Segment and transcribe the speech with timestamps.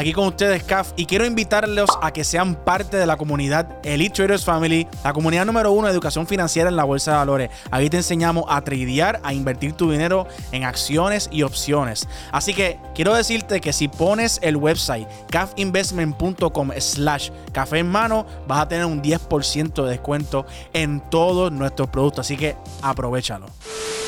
[0.00, 4.14] aquí con ustedes, CAF, y quiero invitarlos a que sean parte de la comunidad Elite
[4.14, 7.50] Traders Family, la comunidad número uno de educación financiera en la bolsa de valores.
[7.70, 12.08] Aquí te enseñamos a tradear, a invertir tu dinero en acciones y opciones.
[12.32, 18.60] Así que quiero decirte que si pones el website cafinvestment.com slash café en mano, vas
[18.60, 22.26] a tener un 10% de descuento en todos nuestros productos.
[22.26, 23.46] Así que aprovechalo.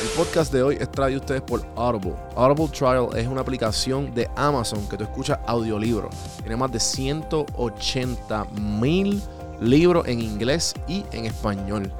[0.02, 2.16] El podcast de hoy es traído a ustedes por Audible.
[2.34, 5.38] Audible Trial es una aplicación de Amazon que tú escuchas
[5.82, 6.14] audiolibros.
[6.40, 8.44] Tiene más de 180
[8.80, 9.22] mil
[9.60, 11.92] libros en inglés y en español.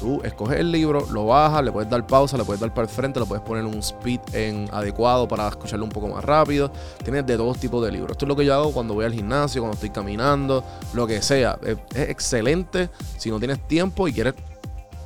[0.00, 2.92] Tú escoges el libro, lo bajas, le puedes dar pausa, le puedes dar para el
[2.92, 6.70] frente, le puedes poner un speed en adecuado para escucharlo un poco más rápido.
[7.02, 8.12] Tienes de todos tipos de libros.
[8.12, 11.22] Esto es lo que yo hago cuando voy al gimnasio, cuando estoy caminando, lo que
[11.22, 11.58] sea.
[11.62, 14.34] Es, es excelente si no tienes tiempo y quieres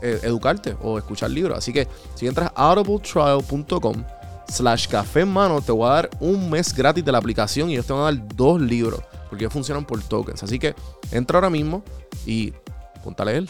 [0.01, 1.59] eh, educarte o escuchar libros.
[1.59, 4.05] Así que si entras a audibletrial.com
[4.49, 7.75] slash café en mano, te voy a dar un mes gratis de la aplicación y
[7.75, 10.43] ellos te van a dar dos libros porque ellos funcionan por tokens.
[10.43, 10.75] Así que
[11.13, 11.83] entra ahora mismo
[12.27, 12.53] y
[13.05, 13.45] ponte a leer.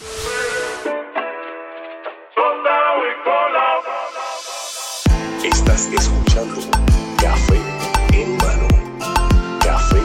[5.44, 6.60] Estás escuchando
[7.20, 7.60] Café
[8.12, 8.68] en mano.
[9.60, 9.98] Café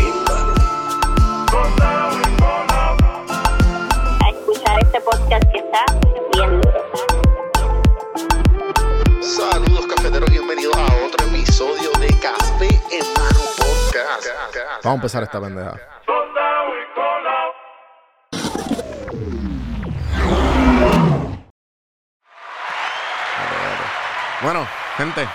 [0.00, 0.54] en mano.
[4.20, 6.01] a escuchar este podcast que está
[14.84, 15.78] Vamos a empezar esta pendeja.
[24.42, 24.66] Bueno,
[24.96, 25.28] gente,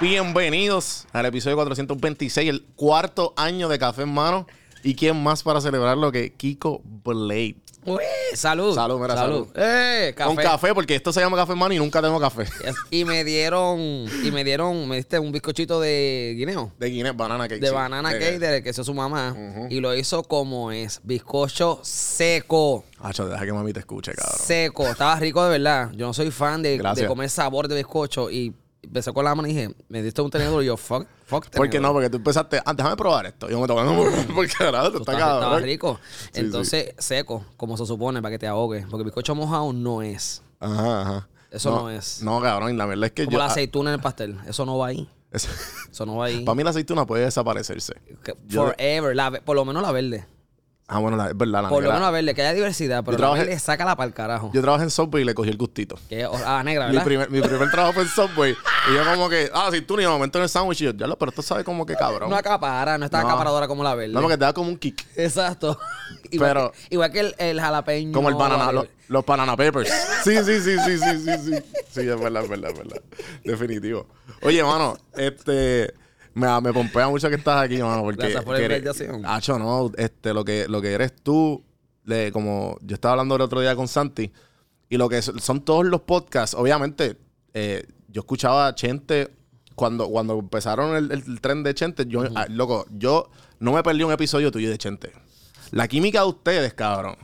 [0.00, 4.46] bienvenidos al episodio 426, el cuarto año de Café en Mano.
[4.82, 7.56] ¿Y quién más para celebrarlo que Kiko Blade?
[7.86, 8.02] Uy,
[8.34, 8.74] salud.
[8.74, 9.46] Salud, mira, salud.
[9.54, 10.34] Eh, café.
[10.34, 12.44] Con café, porque esto se llama Café en Mano y nunca tengo café.
[12.90, 16.72] Y me dieron, y me dieron, me diste un bizcochito de guineo.
[16.78, 17.60] De Guinness Banana Cake.
[17.60, 17.74] De sí.
[17.74, 19.36] banana Eh, cake del que hizo su mamá.
[19.70, 21.00] Y lo hizo como es.
[21.02, 22.84] Bizcocho seco.
[23.00, 24.38] Acho, deja que mami te escuche, cabrón.
[24.38, 24.86] Seco.
[24.88, 25.90] Estaba rico de verdad.
[25.92, 28.30] Yo no soy fan de, de comer sabor de bizcocho.
[28.30, 28.54] Y
[28.86, 31.48] empecé con la mano y dije, me diste un tenedor y yo, fuck, fuck.
[31.50, 31.88] ¿Por qué no?
[31.88, 31.92] tenedor.
[31.94, 33.48] Porque tú empezaste, ah, déjame probar esto.
[33.48, 34.04] Yo me tomo,
[34.34, 36.00] porque carajo, tú Está- estás estaba rico.
[36.32, 38.86] Sí, Entonces, seco, como se supone, para que te ahogue.
[38.90, 40.42] Porque bizcocho mojado no es.
[40.60, 41.28] Ajá, ajá.
[41.50, 42.22] Eso no es.
[42.22, 43.38] No, cabrón, la verdad es que Como yo.
[43.38, 44.38] la aceituna en el pastel.
[44.48, 45.08] Eso no va ahí.
[45.30, 45.48] es-
[45.90, 46.44] Eso no va ahí.
[46.44, 47.94] para mí la aceituna puede desaparecerse.
[48.50, 49.14] Forever.
[49.16, 50.26] la por lo menos la verde.
[50.88, 53.16] Ah, bueno, la- es verdad, la Por lo menos la verde, que haya diversidad, pero
[53.16, 54.52] Yo la trabajé- verde sácala para el carajo.
[54.54, 55.98] Yo trabajé en Subway y le cogí el gustito.
[56.08, 57.04] Que, ah, negra, Mi ¿verdad?
[57.04, 58.54] primer, mi primer trabajo fue en Subway.
[58.88, 60.82] y yo como que, ah, aceituna y de momento en el sándwich.
[60.82, 62.30] Y yo, ya lo, pero esto sabe como que cabrón.
[62.30, 63.26] No acapara, no está No.
[63.28, 64.14] acaparadora como la verde.
[64.14, 65.04] No, porque te da como un kick.
[65.16, 65.76] Exacto.
[66.30, 68.12] igual, Pero- que, igual que el, el jalapeño.
[68.12, 69.90] Como el banana, los, los banana peppers.
[70.22, 71.62] Sí, sí, sí, sí, sí, sí, sí.
[71.90, 73.02] Sí, es verdad, es verdad, es verdad.
[73.42, 74.06] Definitivo.
[74.42, 75.92] Oye, mano, este.
[76.36, 78.20] Me, me pompea mucho que estás aquí, mano, porque...
[78.24, 79.24] Gracias por la que eres- invitación.
[79.24, 81.64] Acho, no, este, lo que, lo que eres tú,
[82.04, 84.30] de, como yo estaba hablando el otro día con Santi,
[84.90, 87.16] y lo que son todos los podcasts, obviamente,
[87.54, 89.30] eh, yo escuchaba a Chente,
[89.74, 94.02] cuando, cuando empezaron el, el tren de Chente, yo, ah, loco, yo no me perdí
[94.02, 95.12] un episodio tuyo de Chente.
[95.70, 97.16] La química de ustedes, cabrón.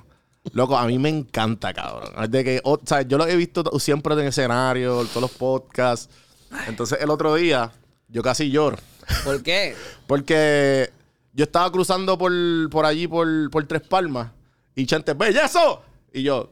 [0.52, 2.30] Loco, a mí me encanta, cabrón.
[2.30, 6.08] De que, o, sea, yo lo he visto siempre en el escenario, todos los podcasts.
[6.66, 7.70] Entonces, el otro día,
[8.08, 8.78] yo casi lloro.
[9.24, 9.74] ¿Por qué?
[10.06, 10.90] Porque
[11.32, 12.32] yo estaba cruzando por,
[12.70, 14.30] por allí, por, por Tres Palmas,
[14.74, 15.82] y Chente, ¡bellezo!
[16.12, 16.50] Y yo,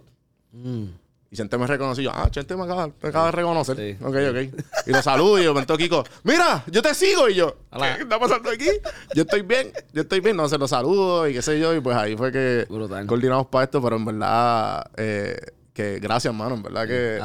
[1.32, 2.02] y Chente me reconoció.
[2.02, 3.76] Yo, ah, Chente me acaba, me acaba de reconocer.
[3.76, 4.04] Sí.
[4.04, 4.62] Ok, ok.
[4.86, 7.28] Y lo saludo y yo me Kiko, mira, yo te sigo.
[7.28, 7.96] Y yo, Hola.
[7.96, 8.68] ¿qué está pasando aquí?
[9.14, 10.36] Yo estoy bien, yo estoy bien.
[10.36, 11.72] No, se lo saludo y qué sé yo.
[11.74, 13.06] Y pues ahí fue que Brutal.
[13.06, 15.36] coordinamos para esto, pero en verdad, eh,
[15.72, 16.56] que gracias, mano.
[16.56, 17.20] En verdad que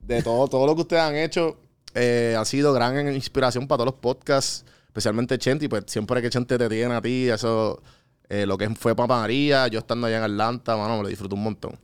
[0.00, 1.58] de todo, todo lo que ustedes han hecho
[1.94, 5.64] eh, ha sido gran inspiración para todos los podcasts, especialmente Chente.
[5.64, 7.82] Y pues siempre que Chente te tiene a ti, eso,
[8.28, 11.34] eh, lo que fue Papa María, yo estando allá en Atlanta, mano, me lo disfruto
[11.34, 11.78] un montón.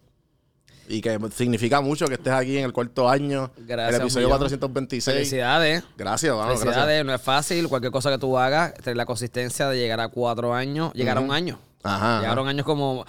[0.90, 4.38] Y que significa mucho que estés aquí en el cuarto año, Gracias, el episodio millón.
[4.38, 5.14] 426.
[5.16, 5.84] Felicidades.
[5.98, 6.64] Gracias, mano, gracias.
[6.64, 7.68] Felicidades, no es fácil.
[7.68, 11.20] Cualquier cosa que tú hagas, tener la consistencia de llegar a cuatro años, llegar a
[11.20, 11.58] un año.
[11.82, 12.50] Ajá, Llegaron ajá.
[12.50, 13.04] años como.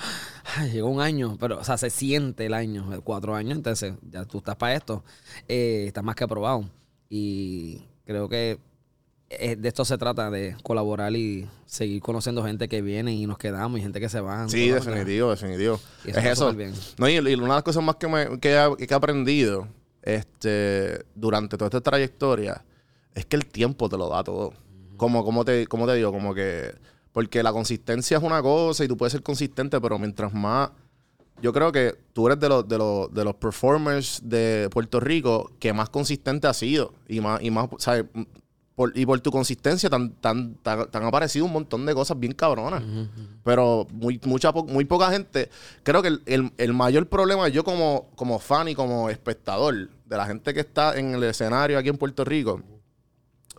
[0.57, 4.25] ay, llegó un año, pero, o sea, se siente el año, cuatro años, entonces ya
[4.25, 5.03] tú estás para esto.
[5.47, 6.65] Eh, estás más que aprobado.
[7.09, 8.59] Y creo que
[9.29, 13.37] eh, de esto se trata, de colaborar y seguir conociendo gente que viene y nos
[13.37, 14.49] quedamos y gente que se va.
[14.49, 15.79] Sí, definitivo, definitivo.
[16.03, 16.53] Y es eso eso.
[16.53, 16.73] bien.
[16.97, 19.67] No, y, y una de las cosas más que, me, que, he, que he aprendido
[20.01, 22.65] este, durante toda esta trayectoria
[23.13, 24.53] es que el tiempo te lo da todo.
[24.97, 26.73] Como, como, te, como te digo, como que...
[27.11, 30.71] Porque la consistencia es una cosa y tú puedes ser consistente, pero mientras más...
[31.41, 35.51] Yo creo que tú eres de los, de los, de los performers de Puerto Rico
[35.59, 36.93] que más consistente ha sido.
[37.07, 38.05] Y más, y más, ¿sabes?
[38.79, 42.17] Por- y por tu consistencia tan, tan, tan, tan han aparecido un montón de cosas
[42.17, 42.81] bien cabronas.
[43.43, 45.49] Pero muy, mucha, muy poca gente.
[45.83, 50.15] Creo que el, el- el mayor problema, yo como, como fan y como espectador de
[50.17, 52.61] la gente que está en el escenario aquí en Puerto Rico,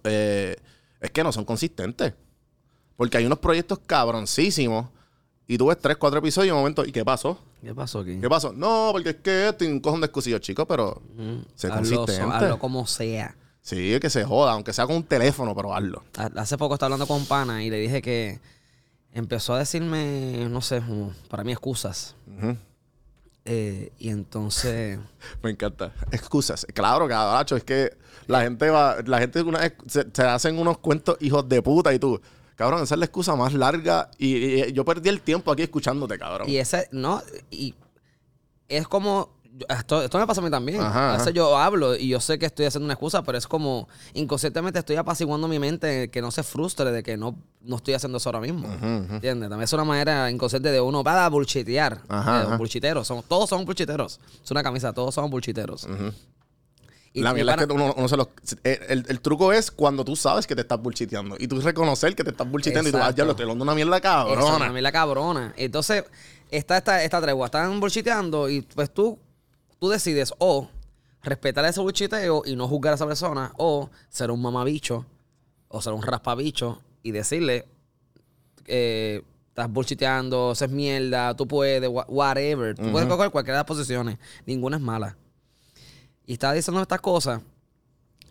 [0.05, 0.57] eh,
[1.01, 2.15] es que no son consistentes.
[2.97, 4.87] Porque hay unos proyectos cabroncísimos
[5.47, 7.39] y tú ves tres, cuatro episodios y un momento, ¿y qué pasó?
[7.63, 8.19] ¿Qué pasó aquí?
[8.21, 8.55] ¿Qué pasó?
[8.55, 11.03] No, porque es que esto y un cojón de excusillos, chicos, pero
[11.57, 12.23] sé Hazlo, consistente.
[12.37, 13.37] hazlo como sea.
[13.63, 16.03] Sí, que se joda, aunque sea con un teléfono, pero hazlo.
[16.17, 18.41] Ha- Hace poco estaba hablando con pana y le dije que
[19.13, 20.83] empezó a decirme, no sé,
[21.29, 22.15] para mí excusas.
[23.45, 24.99] Eh, y entonces,
[25.43, 25.93] Me encanta.
[26.11, 26.67] Excusas.
[26.75, 27.97] Claro, cabracho, es que
[28.27, 31.99] la gente va, la gente una, se, se hacen unos cuentos hijos de puta y
[31.99, 32.21] tú,
[32.55, 36.19] cabrón, esa es la excusa más larga y, y yo perdí el tiempo aquí escuchándote,
[36.19, 36.49] cabrón.
[36.49, 37.75] y ese, no, y
[38.69, 39.31] es como,
[39.69, 40.81] esto, esto me pasa a mí también.
[40.81, 41.35] Ajá, a veces ajá.
[41.35, 44.97] yo hablo y yo sé que estoy haciendo una excusa, pero es como inconscientemente estoy
[44.97, 48.41] apaciguando mi mente que no se frustre de que no, no estoy haciendo eso ahora
[48.41, 48.69] mismo.
[48.83, 49.49] ¿Entiendes?
[49.51, 52.01] También es una manera inconsciente de uno para bullshitear.
[52.09, 53.05] Ajá, Eh, ajá.
[53.05, 54.21] Somos, todos somos bullshiteros.
[54.43, 55.87] Es una camisa, todos somos bullshiteros.
[57.13, 58.29] Y la mi mierda es que uno, uno se los...
[58.63, 62.15] El, el- el truco es cuando tú sabes que te estás bullshiteando y tú reconocer
[62.15, 63.19] que te estás bullshiteando y tú vas, Exacto.
[63.19, 64.67] ya lo estoy hablando una mierda cabrona.
[64.67, 65.53] a mí la cabrona.
[65.57, 66.05] Entonces,
[66.53, 67.47] está esta, esta tregua.
[67.47, 69.19] Están bullshiteando y pues tú,
[69.81, 70.69] tú decides o
[71.23, 75.05] respetar ese bullshiteo y no juzgar a esa persona o ser un mamabicho
[75.69, 77.67] o ser un raspabicho y decirle
[78.67, 82.75] eh, estás bullshiteando, eso es mierda, tú puedes, wha- whatever.
[82.77, 84.19] Tú puedes coger cualquiera de las posiciones.
[84.47, 85.17] Ninguna es mala.
[86.25, 87.43] Y estaba diciendo estas cosas.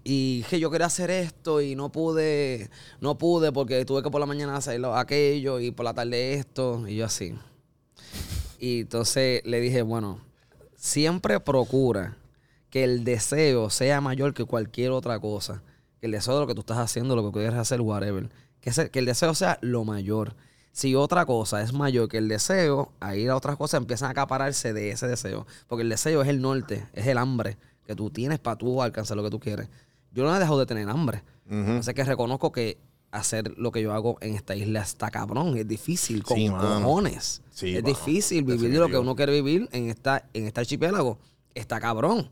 [0.03, 2.69] Y que yo quería hacer esto y no pude,
[3.01, 6.87] no pude porque tuve que por la mañana hacerlo aquello y por la tarde esto
[6.87, 7.35] y yo así.
[8.59, 10.21] Y entonces le dije, bueno,
[10.79, 12.15] siempre procura
[12.69, 15.61] que el deseo sea mayor que cualquier otra cosa.
[15.99, 18.29] Que el deseo de lo que tú estás haciendo, lo que quieres hacer, whatever.
[18.61, 20.35] Que, ese- que el deseo sea lo mayor.
[20.71, 24.71] Si otra cosa es mayor que el deseo, ahí las otras cosas empiezan a acapararse
[24.71, 25.45] de ese deseo.
[25.67, 29.17] Porque el deseo es el norte, es el hambre que tú tienes para tú alcanzar
[29.17, 29.67] lo que tú quieres.
[30.11, 31.23] Yo no he dejado de tener hambre.
[31.79, 32.77] Así que reconozco que
[33.11, 35.57] hacer lo que yo hago en esta isla está cabrón.
[35.57, 37.41] Es difícil, con Sí, cojones.
[37.51, 37.95] Sí, es mano.
[37.95, 39.01] difícil vivir de lo que Definitivo.
[39.01, 41.17] uno quiere vivir en esta, en este archipiélago.
[41.55, 42.29] Está cabrón.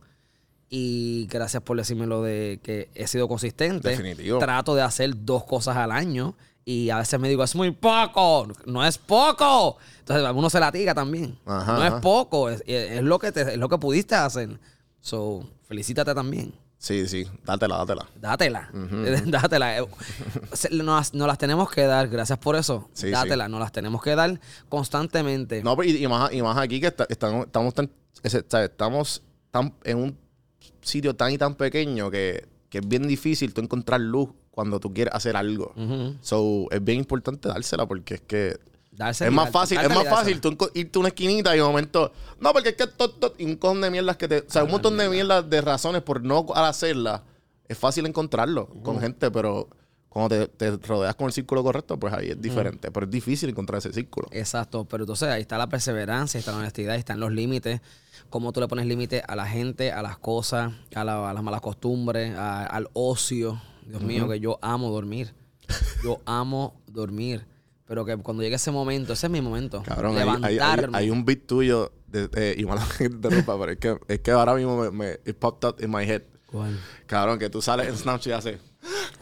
[0.69, 3.89] Y gracias por decirme lo de que he sido consistente.
[3.89, 4.39] Definitivo.
[4.39, 6.35] Trato de hacer dos cosas al año.
[6.65, 8.47] Y a veces me digo, es muy poco.
[8.65, 9.77] No es poco.
[9.99, 11.37] Entonces uno se latiga también.
[11.45, 11.95] Ajá, no ajá.
[11.95, 12.49] es poco.
[12.49, 14.59] Es, es lo que te, es lo que pudiste hacer.
[14.99, 16.53] So, felicítate también.
[16.79, 18.07] Sí, sí, dátela, dátela.
[18.21, 18.69] Dátela.
[19.25, 19.79] Dátela.
[19.79, 19.85] Eh,
[20.53, 22.07] se- Nos, nos las tenemos que dar.
[22.07, 22.87] Gracias por eso.
[22.93, 23.47] Sí, Dátela.
[23.49, 24.39] Nos las tenemos que dar
[24.69, 25.63] constantemente.
[25.63, 27.89] No, pero y, y más, y más aquí que está- estamos, estamos, tan,
[28.23, 30.17] estamos tan, en un
[30.81, 34.93] sitio tan y tan pequeño que, que es bien difícil tú encontrar luz cuando tú
[34.93, 35.73] quieres hacer algo.
[36.21, 38.59] So, es bien importante dársela porque es que
[39.27, 42.51] Es más fácil, es más fácil tú irte a una esquinita y de momento, no,
[42.53, 42.85] porque es que
[43.37, 46.01] y un con de mierdas que te, o sea, un montón de mierdas de razones
[46.01, 47.23] por no hacerla,
[47.67, 49.67] es fácil encontrarlo con gente, pero
[50.09, 53.49] cuando te, te rodeas con el círculo correcto, pues ahí es diferente, pero es difícil
[53.49, 54.27] encontrar ese círculo.
[54.31, 57.81] Exacto, pero entonces ahí está la perseverancia, está la honestidad, están los límites.
[58.31, 61.43] Cómo tú le pones límite a la gente, a las cosas, a, la- a las
[61.43, 63.61] malas costumbres, a- al ocio.
[63.85, 65.35] Dios mío, que yo amo dormir.
[66.03, 67.45] Yo amo dormir.
[67.87, 69.81] Pero que cuando llegue ese momento, ese es mi momento.
[69.83, 70.97] Cabrón, hay, hay- hay- levantarme.
[70.97, 72.65] hay un beat tuyo, de, que
[72.97, 75.89] te interrumpa, pero es que, es que ahora mismo me, me it popped up in
[75.91, 76.21] my head.
[76.47, 76.79] ¿Cuál?
[77.05, 78.59] Cabrón, que tú sales en Snapchat y haces.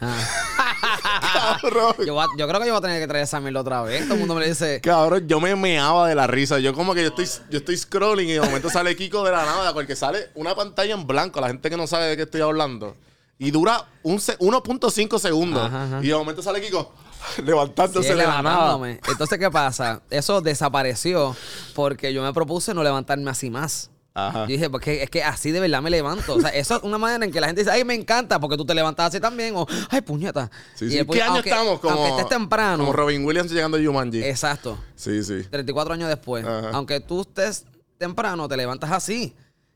[0.01, 0.17] Ah.
[1.61, 1.95] Cabrón.
[2.05, 3.81] Yo, voy a- yo creo que yo voy a tener que traer esa mierda otra
[3.81, 4.03] vez.
[4.03, 6.59] Todo el mundo me dice, Cabrón, yo me meaba de la risa.
[6.59, 9.45] Yo como que yo estoy, yo estoy scrolling y de momento sale Kiko de la
[9.45, 12.41] nada, porque sale una pantalla en blanco, la gente que no sabe de qué estoy
[12.41, 12.95] hablando.
[13.37, 15.63] Y dura un se- 1.5 segundos.
[15.65, 15.99] Ajá, ajá.
[16.03, 16.93] Y de momento sale Kiko
[17.43, 18.77] levantándose de la nada.
[19.09, 20.01] Entonces, ¿qué pasa?
[20.09, 21.35] Eso desapareció
[21.73, 23.91] porque yo me propuse no levantarme así más.
[24.17, 24.41] Ajá.
[24.43, 26.35] Yo dije, porque es que así de verdad me levanto.
[26.35, 28.55] O sea, eso es una manera en que la gente dice, ay, me encanta porque
[28.55, 29.53] tú te levantas así también.
[29.57, 30.49] O, ay, puñeta.
[30.73, 30.95] Sí, Y sí.
[30.97, 31.79] después, ¿Qué año aunque- estamos?
[31.81, 32.77] Como, Aunque estés temprano.
[32.77, 34.23] Como Robin Williams llegando a Jumanji.
[34.23, 34.77] Exacto.
[34.95, 35.43] Sí, sí.
[35.49, 36.45] 34 años después.
[36.45, 36.69] Ajá.
[36.71, 37.65] Aunque tú estés
[37.97, 39.35] temprano, te levantas así.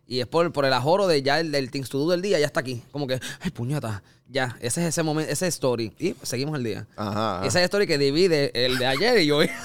[0.10, 2.40] Y es por, por el ajoro de ya el, del things to do del día,
[2.40, 2.82] ya está aquí.
[2.92, 5.94] Como que, ay, puñeta, ya, ese es ese momento, ese story.
[6.00, 6.88] Y seguimos el día.
[6.98, 7.46] Ajá.
[7.46, 9.50] Esa es story que divide el de ayer y hoy.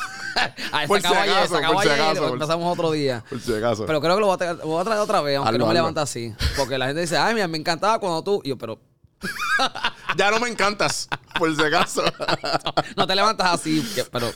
[0.72, 3.24] Ah, Por se si acabó ayer, se acabó si ayer, acaso, empezamos otro día.
[3.30, 3.86] Por si acaso.
[3.86, 5.64] Pero creo que lo voy a traer, voy a traer otra vez, aunque no me
[5.70, 5.74] hazlo.
[5.74, 6.34] levanta así.
[6.56, 8.40] Porque la gente dice, ay, mira, me encantaba cuando tú.
[8.42, 8.80] Y yo, pero
[10.16, 11.08] Ya no me encantas,
[11.38, 12.02] por si acaso.
[12.96, 13.88] no te levantas así.
[14.10, 14.30] pero.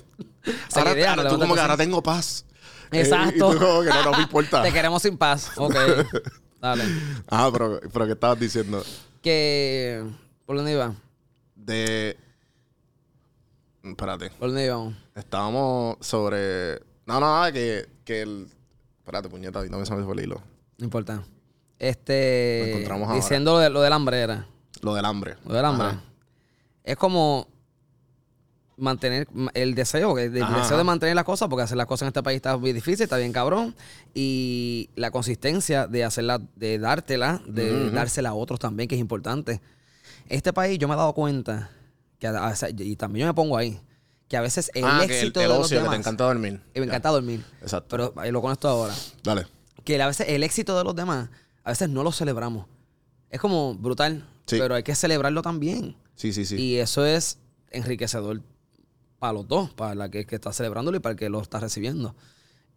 [0.77, 2.45] ahora, no ahora tú como que ahora tengo paz.
[2.91, 3.51] Eh, Exacto.
[3.53, 4.63] y tú como que no, no me importa.
[4.65, 5.51] Te queremos sin paz.
[5.57, 5.75] Ok.
[6.61, 6.85] Dale.
[7.29, 8.83] Ah, pero, pero ¿qué estabas diciendo?
[9.23, 10.05] Que.
[10.47, 10.95] ¿Por dónde iba?
[11.55, 12.17] De...
[13.83, 14.31] Espérate.
[14.31, 14.95] ¿Por dónde íbamos?
[15.15, 16.81] Estábamos sobre...
[17.07, 18.49] No, no, nada, que, que el...
[18.99, 20.43] Espérate, puñeta, no me sabes por el hilo.
[20.79, 21.15] No importa.
[21.17, 21.23] Lo
[21.79, 22.71] Este.
[22.71, 23.21] encontramos ahora.
[23.21, 24.47] Diciendo lo, de, lo del hambre era.
[24.83, 25.37] Lo del hambre.
[25.47, 25.87] Lo del hambre.
[25.89, 26.03] Ajá.
[26.85, 27.49] Es como
[28.79, 32.23] mantener el deseo, el deseo de mantener las cosas, porque hacer las cosas en este
[32.23, 33.75] país está muy difícil, está bien cabrón.
[34.15, 39.61] Y la consistencia de hacerla, de dártela, de dársela a otros también, que es importante.
[40.29, 41.71] Este país, yo me he dado cuenta,
[42.19, 43.81] que a- a veces- y también yo me pongo ahí,
[44.29, 45.97] que a veces el ah, que el, éxito el de los ocio, que demás.
[45.97, 46.61] te encanta dormir.
[46.75, 47.45] y me encanta dormir.
[47.63, 47.89] Exacto.
[47.91, 48.95] Pero ahí lo conecto ahora.
[49.23, 49.47] Dale.
[49.85, 51.31] Que a veces el éxito de los demás,
[51.65, 52.67] a veces no lo celebramos.
[53.31, 54.57] Es como brutal, Sí.
[54.59, 55.97] pero hay que celebrarlo también.
[56.15, 56.57] Sí, sí, sí.
[56.57, 57.39] Y eso es
[57.71, 58.43] enriquecedor
[59.19, 61.61] para los dos, para la que, que está celebrándolo y para el que lo está
[61.61, 62.15] recibiendo.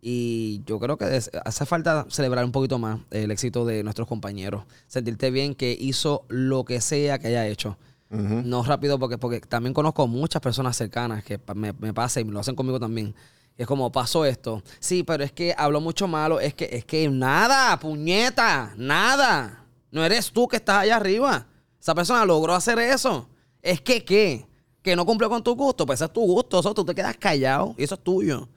[0.02, 4.64] Y yo creo que hace falta celebrar un poquito más el éxito de nuestros compañeros.
[4.88, 7.78] Sentirte bien que hizo lo que sea que haya hecho.
[8.10, 12.34] No rápido, porque, porque también conozco muchas personas cercanas que me, me pasa y me
[12.34, 13.16] lo hacen conmigo también.
[13.58, 14.62] Es como, pasó esto.
[14.80, 16.42] Sí, pero es que habló mucho malo.
[16.42, 19.66] Es que, es que nada, puñeta, nada.
[19.92, 21.48] No eres tú que estás allá arriba.
[21.80, 23.30] Esa persona logró hacer eso.
[23.62, 24.46] Es que, ¿qué?
[24.82, 25.86] Que no cumplió con tu gusto.
[25.86, 26.60] Pues ese es tu gusto.
[26.60, 28.48] Eso tú te quedas callado y eso es tuyo.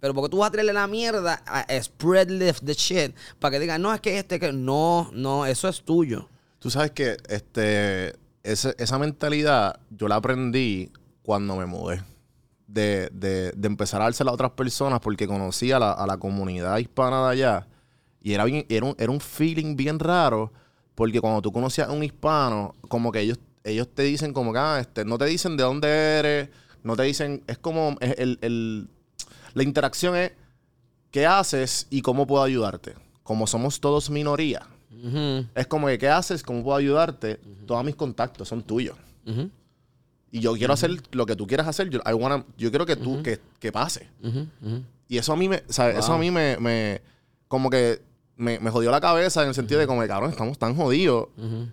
[0.00, 3.52] Pero porque tú vas a traerle la mierda a, a spread lift the shit para
[3.52, 6.28] que digan, no, es que este, que no, no, eso es tuyo.
[6.58, 10.90] Tú sabes que este, ese- esa mentalidad yo la aprendí
[11.22, 12.02] cuando me mudé.
[12.66, 16.16] De, de- de empezar a dársela a otras personas porque conocí a la, a la
[16.16, 17.66] comunidad hispana de allá.
[18.22, 20.50] Y era, bien, era, un, era un feeling bien raro
[20.94, 24.58] porque cuando tú conocías a un hispano, como que ellos, ellos te dicen como que,
[24.58, 26.48] ah, este, no te dicen de dónde eres,
[26.82, 28.88] no te dicen, es como, el, el-
[29.54, 30.32] la interacción es,
[31.10, 32.94] ¿qué haces y cómo puedo ayudarte?
[33.22, 34.66] Como somos todos minoría,
[35.54, 36.42] es como que, ¿qué haces?
[36.42, 37.38] ¿Cómo puedo ayudarte?
[37.66, 38.96] Todos mis contactos son tuyos.
[40.30, 41.88] Y yo quiero hacer lo que tú quieras hacer.
[41.90, 44.08] Yo, I wanna- yo quiero que tú, que, que pase.
[45.08, 47.00] Y eso a mí me, o sea, eso a mí me, me-
[47.48, 48.00] como que
[48.36, 51.28] me, me jodió la cabeza en el sentido de como cabrón, estamos tan jodidos.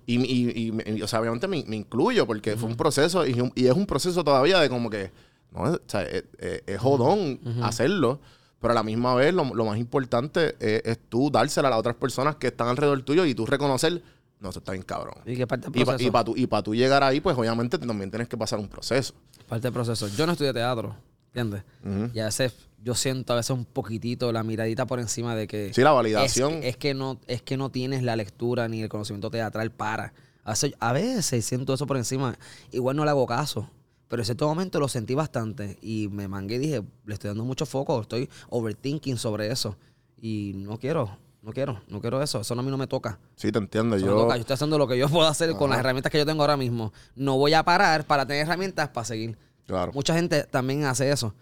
[0.05, 3.31] y, y- y y, o sea, obviamente me, me incluyo porque fue un proceso y,
[3.55, 5.11] es un proceso todavía de como que,
[5.51, 8.19] no, o sea, es, es- es jodón hacerlo.
[8.59, 11.79] Pero a la misma vez, lo, lo más importante es, es tú dársela a las
[11.79, 14.03] otras personas que están alrededor tuyo y tú reconocer,
[14.39, 15.15] no, eso está bien cabrón.
[15.25, 16.23] Y que parte del Y para proceso.
[16.25, 19.15] tú, y pa tú llegar ahí, pues obviamente también tienes que pasar un proceso.
[19.49, 20.07] parte del proceso.
[20.09, 20.95] Yo no estudié teatro,
[21.33, 21.63] ¿entiendes?
[21.83, 22.11] Ujú.
[22.13, 22.53] Y a veces
[22.83, 25.73] yo siento a veces un poquitito la miradita por encima de que...
[25.73, 26.53] Sí, la validación.
[26.53, 29.71] Es, que- es que no, es que no tienes la lectura ni el conocimiento teatral
[29.71, 30.13] para.
[30.43, 32.37] A veces, a veces siento eso por encima.
[32.71, 33.69] Igual no le hago caso.
[34.07, 35.77] Pero en cierto momento lo sentí bastante.
[35.81, 38.01] Y me mangué y dije, le estoy dando mucho foco.
[38.01, 39.77] Estoy overthinking sobre eso.
[40.19, 42.41] Y no quiero, no quiero, no quiero eso.
[42.41, 43.19] Eso no, a mí no me toca.
[43.35, 43.95] Sí, te entiendo.
[43.95, 44.35] Eso me Yo, toca.
[44.35, 46.57] Yo estoy haciendo lo que yo puedo hacer con las herramientas que yo tengo ahora
[46.57, 46.91] mismo.
[47.15, 49.37] No voy a parar para tener herramientas para seguir.
[49.67, 49.91] claro.
[49.93, 51.33] Mucha gente también hace eso.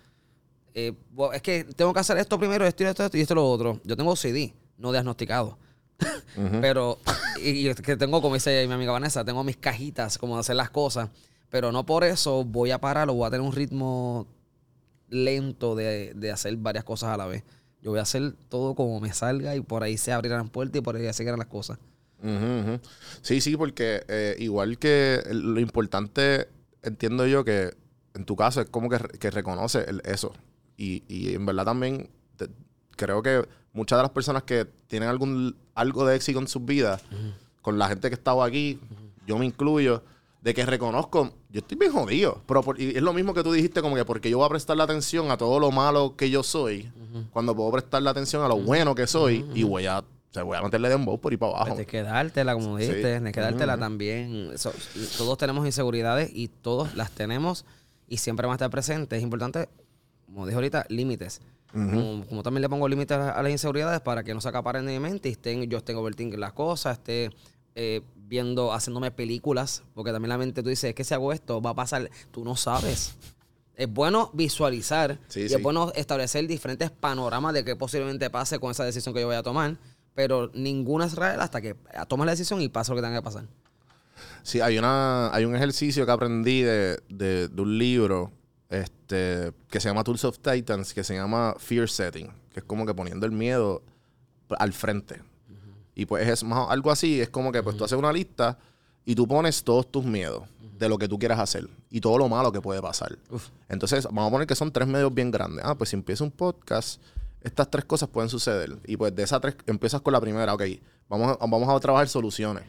[0.74, 0.94] Eh,
[1.34, 3.50] es que tengo que hacer esto primero, esto y esto, esto y esto y lo
[3.50, 3.80] otro.
[3.84, 5.58] Yo tengo CD, no diagnosticado.
[6.62, 6.98] Pero,
[7.42, 10.42] y, y es que tengo, como dice mi amiga Vanessa, tengo mis cajitas como de
[10.42, 11.10] hacer las cosas.
[11.50, 14.28] Pero no por eso voy a parar o voy a tener un ritmo
[15.10, 17.44] lento de, de hacer varias cosas a la vez.
[17.82, 20.82] Yo voy a hacer todo como me salga y por ahí se abrirán puertas y
[20.82, 21.80] por ahí se seguirán las cosas.
[22.22, 22.80] Ujú.
[23.22, 26.50] Sí, sí, porque eh, igual que lo importante,
[26.84, 27.74] entiendo yo que
[28.14, 30.34] en tu caso es como que, que reconoce el- eso.
[30.82, 32.48] Y, y en verdad también te-
[32.96, 37.02] creo que muchas de las personas que tienen algún algo de éxito en sus vidas,
[37.62, 38.80] con la gente que ha estado aquí,
[39.28, 40.02] yo me incluyo,
[40.42, 42.42] de que reconozco, yo estoy bien jodido.
[42.48, 44.50] Pero por- y es lo mismo que tú dijiste, como que porque yo voy a
[44.50, 46.90] prestarle atención a todo lo malo que yo soy,
[47.34, 50.56] cuando puedo prestarle atención a lo bueno que soy, y voy a, o sea, voy
[50.58, 51.66] a meterle dembow por ahí para abajo.
[51.72, 52.86] Tienes que dártela, como Sí.
[52.86, 54.52] dijiste, tienes que dártela también.
[55.18, 57.66] Todos tenemos inseguridades y todos las tenemos
[58.08, 59.18] y siempre van a estar presentes.
[59.18, 59.68] Es importante,
[60.34, 61.42] como dije ahorita, límites.
[61.72, 64.86] como, como también le pongo límites a, a las inseguridades para que no se acaparen
[64.86, 67.30] de mi mente y estén, yo esté overthinking las cosas, esté
[67.76, 71.62] eh, viendo, haciéndome películas, porque también la mente tú dices, es que si hago esto,
[71.62, 73.16] va a pasar, tú no sabes.
[73.76, 75.56] Es bueno visualizar Sí, y sí.
[75.56, 79.36] es bueno establecer diferentes panoramas de qué posiblemente pase con esa decisión que yo voy
[79.38, 79.78] a tomar,
[80.16, 81.76] pero ninguna es real hasta que
[82.10, 83.46] tomas la decisión y pasa lo que tenga que pasar.
[84.44, 88.32] Sí, hay una, hay un ejercicio que aprendí de, de- de un libro
[88.70, 92.86] este, que se llama Tools of Titans, que se llama Fear Setting, que es como
[92.86, 93.82] que poniendo el miedo
[94.58, 95.22] al frente.
[95.96, 98.58] Y pues es más algo así, es como que pues tú haces una lista
[99.06, 100.44] y tú pones todos tus miedos
[100.78, 103.18] de lo que tú quieras hacer y todo lo malo que puede pasar.
[103.68, 105.66] Entonces, vamos a poner que son tres medios bien grandes.
[105.66, 107.02] Ah, pues si empieza un podcast,
[107.42, 108.78] estas tres cosas pueden suceder.
[108.86, 110.64] Y pues de esas tres, empiezas con la primera, ok,
[111.10, 112.64] vamos a, vamos a trabajar soluciones.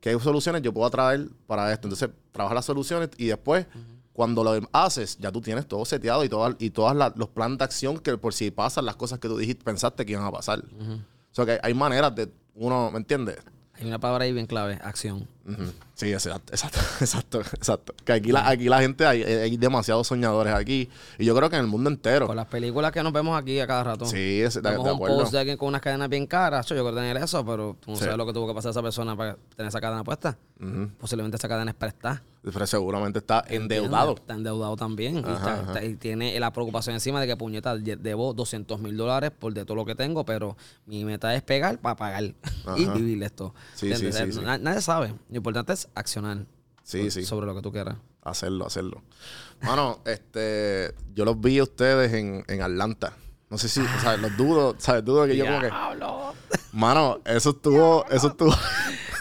[0.00, 1.86] ¿Qué soluciones yo puedo traer para esto?
[1.86, 3.66] Entonces, trabaja las soluciones y después,
[4.14, 7.58] cuando lo haces, ya tú tienes todo seteado y todas y todas las- los planes
[7.58, 10.30] de acción que por si pasan las cosas que tú dijiste, pensaste que iban a
[10.32, 10.60] pasar.
[10.60, 13.36] O sea, que hay maneras de uno, ¿me entiendes?
[13.74, 15.28] Hay una palabra ahí bien clave, acción.
[15.94, 17.94] Sí, exacto, exacto, exacto, exacto.
[18.04, 20.88] Que aquí la, aquí la gente, hay, hay demasiados soñadores aquí.
[21.18, 22.26] Y yo creo que en el mundo entero.
[22.26, 24.06] Con las películas que nos vemos aquí a cada rato.
[24.06, 25.18] Sí, es- de- un acuerdo.
[25.18, 26.66] post de alguien con unas cadenas bien caras.
[26.66, 28.04] Yo quiero tener eso, pero tú no Sí.
[28.04, 30.36] sabes lo que tuvo que pasar esa persona para tener esa cadena puesta.
[30.98, 32.22] Posiblemente esa cadena es prestada.
[32.42, 34.14] Pero seguramente está endeudado.
[34.16, 35.16] Está endeudado también.
[35.16, 35.62] y, Ajá, está- ajá.
[35.66, 39.52] está- y tiene la preocupación encima de que, puñeta, de- debo 200 mil dólares por
[39.54, 42.24] de todo lo que tengo, pero mi meta es pegar para pagar
[42.76, 43.54] y vivir esto.
[43.74, 44.40] Sí, sí, sí, sí.
[44.40, 45.14] Na- Nadie sabe.
[45.34, 46.46] Lo importante es accionar
[46.84, 47.24] Sí, sí.
[47.24, 47.96] sobre lo que tú quieras.
[48.22, 49.02] Hacerlo, hacerlo.
[49.62, 53.14] Mano, este, yo los vi a ustedes en, en Atlanta.
[53.50, 55.04] No sé si, o sea, los dudo, ¿sabes?
[55.04, 55.70] Dudo que yo como que.
[56.72, 58.54] Mano, eso estuvo, eso estuvo.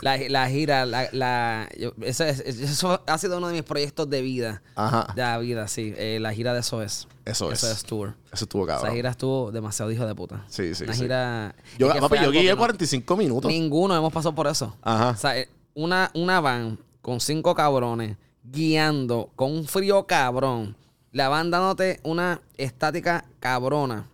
[0.02, 4.10] La, la gira, la, la- yo- eso, es- eso ha sido uno de mis proyectos
[4.10, 4.62] de vida.
[4.76, 5.08] Ajá.
[5.16, 5.94] De la vida, sí.
[5.98, 7.08] Eh, la gira de SOS.
[7.26, 7.60] Eso es.
[7.60, 8.16] SOS Tour.
[8.32, 8.96] Eso estuvo Esa cabrón.
[8.96, 10.44] gira estuvo demasiado hijo de puta.
[10.50, 11.02] Sí, sí, Una sí.
[11.04, 11.56] gira...
[11.78, 13.50] Yo, es papi, yo guié no- 45 minutos.
[13.50, 14.76] Ninguno hemos pasado por eso.
[14.82, 15.10] Ajá.
[15.12, 20.76] O sea, eh, una, una van con cinco cabrones guiando con un frío cabrón.
[21.12, 24.08] La van dándote una estática cabrona.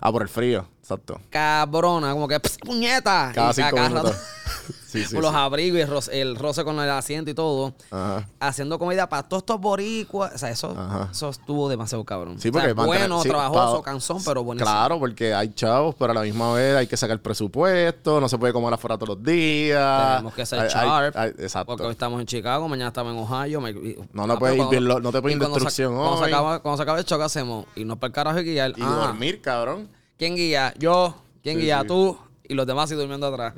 [0.00, 0.66] Ah, por el frío.
[0.80, 1.20] Exacto.
[1.30, 3.32] Cabrona, como que ¡pss, puñeta.
[3.34, 4.16] Cada Y cinco minutos.
[4.86, 5.12] Sí, sí.
[5.14, 5.36] con los sí.
[5.38, 7.74] abrigos y el roce, el roce con el asiento y todo.
[7.90, 8.28] Ajá.
[8.40, 10.32] Haciendo comida para todos estos boricuas.
[10.34, 10.74] O sea, eso,
[11.10, 12.38] eso estuvo demasiado cabrón.
[12.38, 14.70] Sí, O sea, porque bueno, trabajoso, pa- cansón, pero buenísimo.
[14.70, 18.38] Claro, porque hay chavos, pero a la misma vez hay que sacar presupuesto, no se
[18.38, 20.10] puede comer afuera todos los días.
[20.16, 21.16] Tenemos que ser Hay- sharp.
[21.16, 21.66] hay- exacto.
[21.66, 23.60] Porque hoy estamos en Chicago, mañana estamos en Ohio.
[23.60, 25.64] me- y- No, no Ah, puedes ir no te puedes y ir de cuando se-
[25.64, 26.30] instrucción Cuando se, hoy.
[26.32, 28.70] acaba, cuando se acaba el choque, hacemos irnos para el carajo y guiar.
[28.76, 29.88] Y Ah, dormir, cabrón.
[30.18, 30.72] ¿Quién guía?
[30.78, 31.16] Yo.
[31.42, 31.82] ¿Quién guía?
[31.86, 32.16] Tú.
[32.46, 33.54] Y los demás así durmiendo atrás.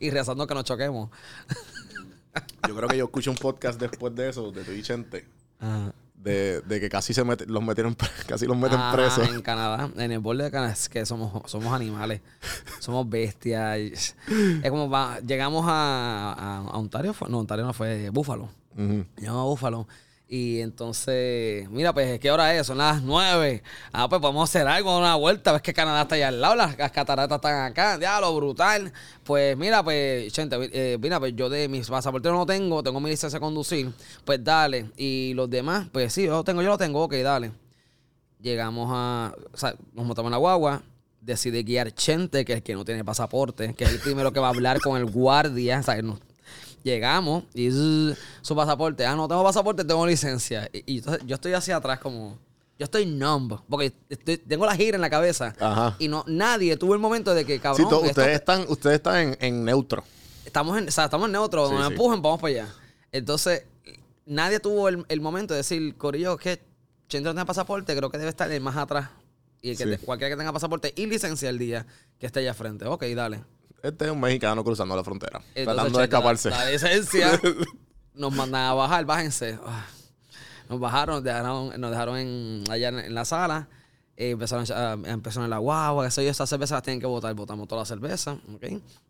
[0.00, 1.10] Y rezando que nos choquemos.
[2.68, 5.26] Yo creo que yo escuché un podcast después de eso, de tu y Chente,
[5.58, 5.92] Ajá.
[6.16, 9.28] de, de que casi se los metieron, casi los meten Ajá, presos.
[9.28, 12.20] En Canadá, en el borde de Canadá, es que somos, somos animales,
[12.80, 14.14] somos bestias.
[14.62, 18.50] Es como va- llegamos a, a- a Ontario, no, Ontario no fue Búfalo.
[18.76, 19.88] Llegamos a Búfalo.
[20.28, 22.66] Y entonces, mira, pues, ¿qué hora es?
[22.66, 23.62] Son las nueve.
[23.92, 25.52] Ah, pues podemos hacer algo, una vuelta.
[25.52, 27.96] Ves que Canadá está allá al lado, las, cataratas están acá.
[27.96, 28.92] Diablo, brutal.
[29.22, 33.10] Pues mira, pues, gente, eh, mira, pues yo de mis pasaportes no tengo, tengo mi
[33.10, 33.92] licencia de conducir.
[34.24, 34.90] Pues dale.
[34.96, 37.52] Y los demás, pues sí, yo lo tengo, yo lo tengo, ok, dale.
[38.40, 39.32] Llegamos a.
[39.52, 40.82] O sea, nos montamos en la guagua.
[41.20, 44.40] Decide guiar Chente, que es el que no tiene pasaporte, que es el primero que
[44.40, 45.78] va a hablar con el guardia.
[45.80, 45.96] O sea,
[46.90, 49.04] llegamos y zzz, su pasaporte.
[49.04, 50.68] Ah, no tengo pasaporte, tengo licencia.
[50.72, 52.38] Y, y entonces yo estoy hacia atrás como.
[52.78, 53.58] Yo estoy numb.
[53.68, 55.54] Porque estoy- tengo la gira en la cabeza.
[55.58, 55.96] Ajá.
[55.98, 57.76] Y no, nadie tuvo el momento de que, cabrón.
[57.88, 60.04] Sí, esto- ustedes están, ustedes están en, en neutro.
[60.44, 61.92] estamos en, o sea, estamos en neutro, Sí, nos sí.
[61.92, 62.68] empujan, vamos para allá.
[63.12, 63.64] Entonces,
[64.26, 66.60] nadie tuvo el, el momento de decir, Corillo, que
[67.08, 69.08] Chente no tiene pasaporte, creo que debe estar el más atrás.
[69.62, 71.86] Y el que te- cualquiera que tenga pasaporte y licencia el día
[72.18, 72.84] que esté allá al frente.
[72.86, 73.42] Ok, dale.
[73.86, 76.50] Este es un mexicano cruzando la frontera, Entonces, tratando de la- escaparse.
[76.50, 77.40] La, licencia
[78.14, 79.58] nos mandan a bajar, bájense.
[79.64, 79.86] Ah.
[80.68, 83.68] Nos bajaron, nos dejaron, nos dejaron en, allá en, en la sala.
[84.16, 87.32] Eh, empezaron a, empezaron la guagua, sé yo, esas cervezas las tienen que botar.
[87.34, 88.64] Botamos toda la cerveza, ¿ok?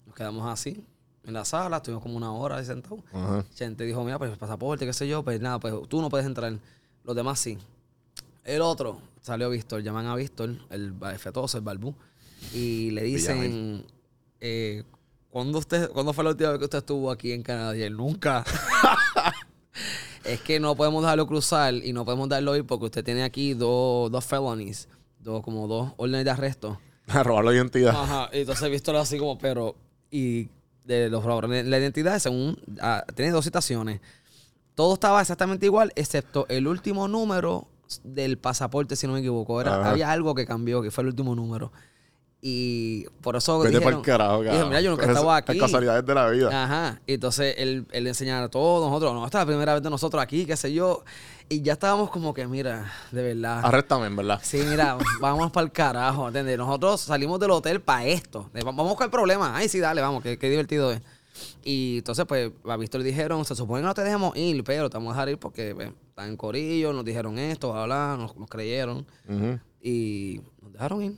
[0.04, 0.84] Nos quedamos así
[1.24, 3.00] en la sala, estuvimos como una hora ahí sentados.
[3.12, 3.44] Ajá.
[3.56, 6.52] Gente dijo, mira, pues pasaporte, qué sé yo, pues nada, pues tú no puedes entrar.
[7.04, 7.58] Los demás sí.
[8.44, 11.94] El otro, salió Víctor, llaman a Víctor, el fetoso, el balbú,
[12.52, 13.84] y le dicen,
[14.40, 14.84] eh,
[15.30, 17.76] ¿cuándo, usted, ¿cuándo fue la última vez que usted estuvo aquí en Canadá?
[17.76, 18.44] Y él, nunca.
[20.24, 23.54] es que no podemos dejarlo cruzar y no podemos darlo ir porque usted tiene aquí
[23.54, 24.88] dos, dos felonies,
[25.20, 26.80] dos, como dos órdenes de arresto.
[27.08, 27.94] A robar la identidad.
[27.94, 29.76] Ajá, y entonces Víctor así como, pero,
[30.10, 30.48] y
[30.84, 34.00] de los robadores, la identidad, según, ah, tiene dos citaciones.
[34.74, 37.68] Todo estaba exactamente igual, excepto el último número
[38.02, 39.60] del pasaporte, si no me equivoco.
[39.60, 39.90] Era, Ajá.
[39.90, 41.72] había algo que cambió, que fue el último número.
[42.42, 44.68] Y por eso Vete dijeron, pa'l carajo, dije, cabrón.
[44.68, 45.52] mira, yo nunca eso- aquí.
[45.54, 46.64] Las casualidades de la vida.
[46.64, 47.00] Ajá.
[47.06, 49.82] Y entonces él, él le enseñaba a todos nosotros, no, esta es la primera vez
[49.82, 51.02] de nosotros aquí, qué sé yo.
[51.48, 53.60] Y ya estábamos como que, mira, de verdad.
[53.64, 54.40] Arréstame, en verdad.
[54.42, 56.58] Sí, mira, vamos para el carajo, ¿entiendes?
[56.58, 58.50] Nosotros salimos del hotel para esto.
[58.54, 59.56] Eh, Vamos a buscar el problema.
[59.56, 61.00] Ay, sí, dale, vamos, qué, qué divertido es.
[61.64, 64.88] Y entonces, pues, a Víctor le dijeron, se supone que no te dejemos ir, pero
[64.88, 68.16] te vamos a dejar ir porque pues, están en corillo, nos dijeron esto, bla, bla,
[68.18, 69.06] nos, nos creyeron.
[69.82, 71.16] Y nos dejaron ir.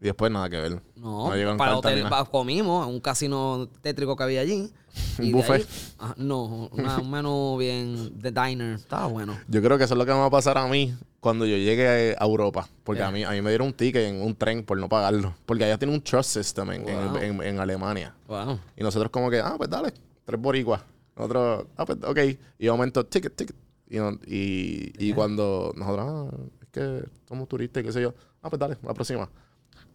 [0.00, 0.82] Y después nada que ver.
[0.96, 4.54] No, para el hotel pa- comimos en un casino tétrico que había allí.
[4.60, 4.72] Un
[5.24, 5.66] Y de buffet.
[5.98, 8.74] ahí- no, una- un menú bien de diner.
[8.76, 9.38] Estaba bueno.
[9.48, 11.56] Yo creo que eso es lo que me va a pasar a mí cuando yo
[11.56, 12.66] llegue a Europa.
[12.82, 13.08] Porque Yeah.
[13.08, 15.34] a, mí, a mí me dieron un ticket en un tren por no pagarlo.
[15.44, 17.16] Porque allá tiene un trust system en, en- Wow.
[17.18, 18.14] en- en Alemania.
[18.26, 18.58] Wow.
[18.76, 19.92] Y nosotros como que, ah, pues dale,
[20.24, 20.80] tres boricuas.
[21.14, 22.18] Nosotros, ah, pues ok.
[22.58, 23.56] Y de momento, ticket, ticket.
[23.90, 23.98] Y,
[24.34, 28.14] y, y cuando nosotros, ah, es que somos turistas y qué sé yo.
[28.42, 29.28] Ah, pues dale, la próxima.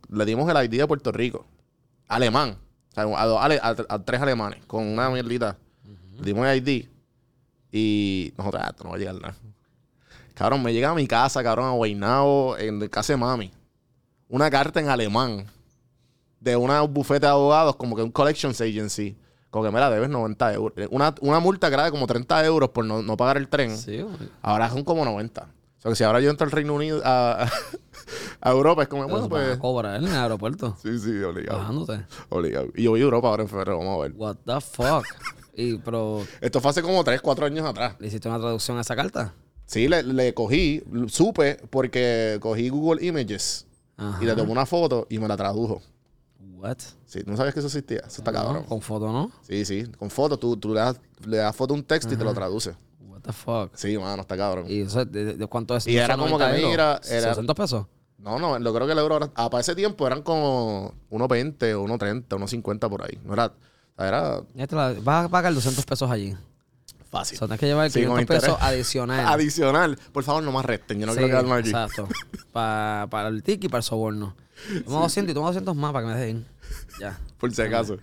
[0.09, 1.45] Le dimos el ID de Puerto Rico.
[2.07, 2.57] Alemán.
[2.91, 5.57] O sea, a, dos ale- a- a tres alemanes con una mierdita.
[6.17, 6.85] Le dimos el ID.
[7.71, 9.35] Y nosotros, ah, esto no va a llegar nada.
[10.33, 13.51] Cabrón, me llega a mi casa, cabrón, a Guaynabo, en casa de mami.
[14.29, 15.45] Una carta en alemán
[16.39, 19.17] de una bufete de abogados, como que un collections agency.
[19.49, 20.87] Como que me la debes 90 euros.
[20.91, 23.77] Una, una multa que era de como 30 euros por no, no pagar el tren.
[23.77, 24.05] Sí.
[24.41, 25.47] Ahora son como 90.
[25.85, 27.47] Sea que si ahora yo entro al Reino Unido, a,
[28.41, 29.55] a Europa, es como, bueno, pues.
[29.57, 30.75] cobrar en el aeropuerto.
[30.81, 31.59] Sí, sí, obligado.
[31.59, 32.05] Bajándote.
[32.29, 32.69] Obligado.
[32.75, 34.13] Y yo voy a Europa ahora en febrero, vamos a ver.
[34.15, 35.05] What the fuck.
[35.57, 37.95] Y, pero, Esto fue hace como 3, 4 años atrás.
[37.99, 39.33] ¿le hiciste una traducción a esa carta?
[39.65, 44.21] Sí, le, le cogí, supe, porque cogí Google Images Ajá.
[44.21, 45.81] y le tomé una foto y me la tradujo.
[46.57, 46.79] What?
[47.05, 47.99] Sí, ¿no sabías que eso existía?
[47.99, 48.63] Eso está No, cabrón.
[48.63, 49.31] Con foto, ¿no?
[49.43, 52.17] Sí, sí, con foto, tú, tú le, das, le das foto a un texto y
[52.17, 52.75] te lo traduce.
[53.25, 53.71] The fuck.
[53.75, 54.65] Sí, mano, está cabrón.
[54.69, 55.87] ¿Y eso de, de- cuánto es?
[55.87, 56.71] Y era como que, 90 euros?
[56.71, 57.85] mira, era- 600 pesos.
[58.19, 61.85] No, no, yo creo que el euro ah, para ese tiempo eran como 1.20 o
[61.85, 63.19] 1.30, 1.50 por ahí.
[63.23, 63.51] No era,
[63.97, 64.41] era
[65.03, 66.35] vas a pagar 200 pesos allí.
[67.11, 67.35] fácil.
[67.35, 68.73] O sea, tienes que llevar Sí, con 500 pesos interés.
[68.73, 69.25] adicional.
[69.33, 69.99] Adicional.
[70.11, 71.69] Por favor, no más resten, yo no Sí, quiero quedarme aquí.
[71.69, 72.07] Exacto.
[72.51, 74.35] Pa- para el ticket y para el soborno.
[74.85, 76.45] Toma 200 y toma 200 más para que me dejen.
[76.99, 77.19] Ya.
[77.39, 77.97] Por si acaso.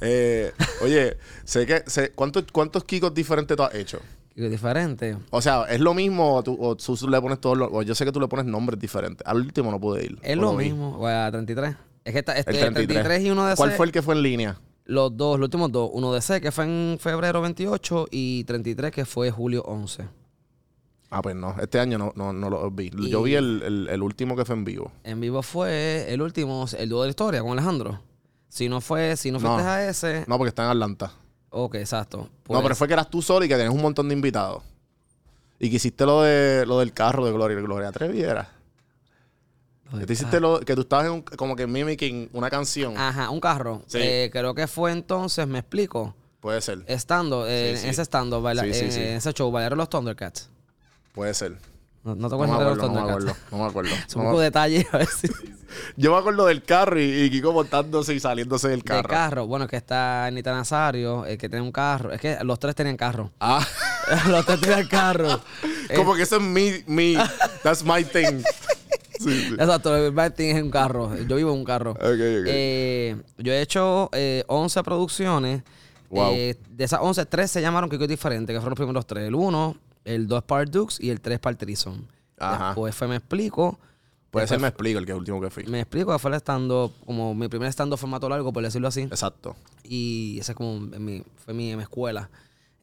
[0.00, 0.52] Eh,
[0.82, 4.00] oye, sé que, sé, ¿cuántos, ¿cuántos kikos diferentes tú has hecho?
[4.48, 5.16] Diferente.
[5.30, 7.68] O sea, ¿es lo mismo o tú, o tú le pones todos los...
[7.72, 9.26] o yo sé que tú le pones nombres diferentes.
[9.26, 10.18] Al último no pude ir.
[10.22, 10.96] Es lo mismo.
[10.98, 11.74] O a 33.
[12.04, 12.86] Es que está, este, El 33.
[13.02, 14.60] 33 y uno de ¿Cuál C, fue el que fue en línea?
[14.84, 15.90] Los dos, los últimos dos.
[15.92, 20.04] Uno de C, que fue en febrero 28, y 33, que fue julio 11.
[21.10, 21.54] Ah, pues no.
[21.60, 22.90] Este año no, no, no lo vi.
[23.10, 24.92] Yo vi el, el- el último que fue en vivo.
[25.04, 28.00] En vivo fue el último, el dúo de la historia con Alejandro.
[28.48, 29.54] Si no fue, si no No.
[29.54, 30.24] fuiste a ese.
[30.26, 31.12] No, porque está en Atlanta.
[31.50, 32.18] Ok, exacto.
[32.18, 34.62] no, Pues, pero fue que eras tú solo y que tenías un montón de invitados.
[35.58, 37.58] Y que hiciste lo, de, lo del carro de Gloria.
[37.60, 38.52] Gloria Trevi era.
[39.98, 42.96] Que tú hiciste lo, que tú estabas en un- como que mimicking una canción.
[42.98, 43.82] Ajá, un carro.
[43.86, 43.98] Sí.
[44.00, 46.14] Eh, creo que fue entonces, me explico.
[46.40, 46.84] Puede ser.
[46.86, 47.84] Estando, eh, Sí, sí.
[47.86, 49.00] en ese estando, Sí, sí, en, sí.
[49.00, 50.50] en ese show, bailaron los Thundercats.
[51.12, 51.56] Puede ser.
[52.08, 53.26] No, no te No acuerdas de los acuerdo, no me acuerdo.
[53.26, 53.52] Thundercats.
[53.52, 53.90] No me acuerdo.
[54.06, 55.28] Son No un poco de detalle a ver si-
[55.96, 59.08] Yo me acuerdo del carro y, y Kiko montándose y saliéndose del De carro.
[59.08, 59.46] carro.
[59.46, 62.10] Bueno, que está Anita Nazario, el que tiene un carro.
[62.10, 63.30] Es que los tres tenían carro.
[63.38, 63.64] Ah,
[64.28, 65.40] los tres tenían carro.
[65.96, 67.16] como que eso es mi, mi,
[67.62, 68.42] that's my thing.
[69.20, 69.54] Sí, sí.
[69.58, 71.14] Exacto, el es un carro.
[71.26, 71.90] Yo vivo en un carro.
[71.92, 72.12] Ok, ok.
[72.46, 75.62] Eh, yo he hecho eh, 11 producciones.
[76.10, 76.32] Wow.
[76.32, 79.28] Eh, de esas 11, 3 se llamaron Kiko diferentes, que fueron los primeros tres.
[79.28, 79.76] El 1,
[80.14, 82.06] el 2 Part Dukes y el 3 Part Trison.
[82.38, 82.68] Ajá.
[82.68, 83.78] Después fue Me Explico.
[84.30, 85.64] Puede ser, me explico, el que último que fui.
[85.64, 86.70] Me Explico, que fue el stand
[87.06, 89.02] como mi primer stand formato largo, por decirlo así.
[89.02, 89.56] Exacto.
[89.82, 92.28] Y esa es como mi, fue mi, mi escuela.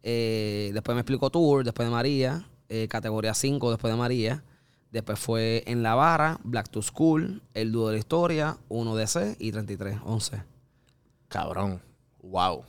[0.01, 2.47] Eh, después me explicó Tour, después de María.
[2.69, 4.43] eh, categoría 5 después de María.
[4.91, 9.51] Después fue En la Vara, Black to School, El Dúo de la Historia, 1DC y
[9.51, 10.41] 33, 11.
[11.27, 11.81] Cabrón.
[12.23, 12.63] Wow.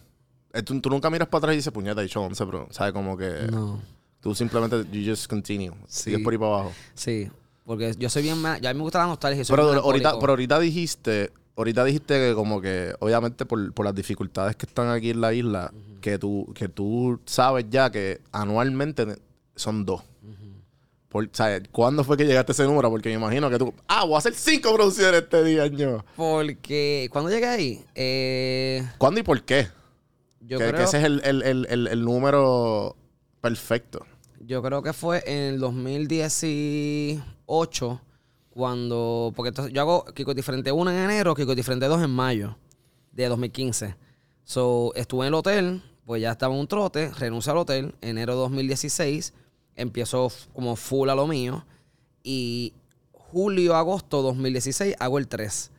[0.64, 2.92] ¿Tú, tú nunca miras para atrás y dices, puñeta, he dicho 11, pero, ¿sabes?
[2.92, 3.80] Como que No.
[4.26, 5.70] Tú simplemente, you just continue.
[5.86, 6.24] Sigues Sí.
[6.24, 6.72] por ahí para abajo.
[6.94, 7.30] Sí,
[7.64, 8.42] porque yo soy bien...
[8.60, 9.44] Ya a mí me gusta la nostalgia.
[9.44, 13.94] soy Pero ahorita, pero ahorita dijiste, ahorita dijiste que como que, obviamente por, por las
[13.94, 19.06] dificultades que están aquí en la isla, que tú, que tú sabes ya que anualmente
[19.54, 20.02] son dos.
[21.08, 21.62] Por- ¿sabes?
[21.70, 22.90] ¿Cuándo fue que llegaste a ese número?
[22.90, 26.04] Porque me imagino que tú, ah, voy a hacer cinco producciones este día, año.
[26.16, 29.68] Porque cuando llegué ahí, eh, ¿Cuándo y por qué?
[30.40, 32.96] yo, que, que creo, ese es el- el- el- el número
[33.40, 34.04] perfecto.
[34.46, 38.00] Yo creo que fue en el 2018
[38.50, 39.32] cuando...
[39.34, 42.58] Porque entonces yo hago Kiko Diferente 1 en enero, Kiko Diferente 2 en mayo
[43.12, 43.96] de 2015.
[44.44, 48.34] So, estuve en el hotel, pues ya estaba en un trote, renuncio al hotel, enero
[48.34, 49.34] de 2016,
[49.74, 51.66] empiezo como full a lo mío
[52.22, 52.72] y
[53.12, 55.72] julio, agosto 2016 hago el 3.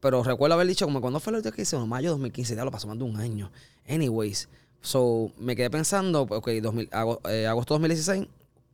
[0.00, 2.56] Pero recuerdo haber dicho, como cuando fue el último que hice, en mayo de 2015,
[2.56, 3.52] ya lo pasó más de un año.
[3.86, 4.48] Anyways,
[4.80, 8.26] so me quedé pensando, ok, 2000, ago- eh, agosto 2016,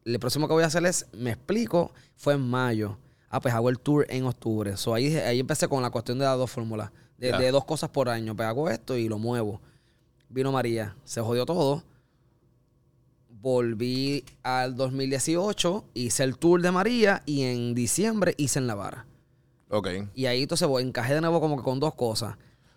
[0.05, 2.99] el próximo que voy a hacer es, me explico, fue en mayo.
[3.31, 4.77] Ah, pues hago el tour en octubre.
[4.77, 8.09] So ahí, ahí empecé con la cuestión de las dos fórmulas, de, dos cosas por
[8.09, 8.37] año.
[8.37, 9.61] Pues hago esto y lo muevo.
[10.29, 11.83] Vino María, se jodió todo.
[13.29, 19.07] Volví al 2018, hice el tour de María y en diciembre hice en La Vara.
[19.69, 19.89] Ok.
[20.15, 22.37] Y ahí entonces voy- encajé de nuevo como que con dos cosas.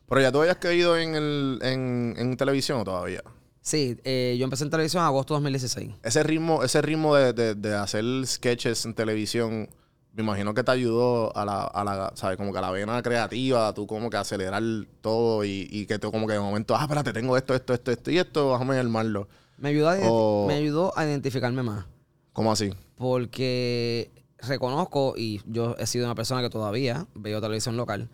[0.10, 3.22] Pero ya tú habías caído en, el, en, en televisión o todavía.
[3.62, 5.92] Sí, eh, yo empecé en televisión en agosto de 2016.
[6.04, 9.70] Ese ritmo, ese ritmo de, de- de hacer sketches en televisión,
[10.14, 12.38] me imagino que te ayudó a la, a la, ¿sabes?
[12.38, 14.64] Como que a la vena creativa, tú como que acelerar
[15.02, 17.92] todo y, y que tú como que de momento, ah, espérate, tengo esto, esto, esto,
[17.92, 19.28] esto y esto, déjame armarlo.
[19.58, 21.86] Me ayudó, a me ayudó a identificarme más.
[22.32, 22.72] ¿Cómo así?
[22.96, 28.10] Porque reconozco, y yo he sido una persona que todavía veo televisión local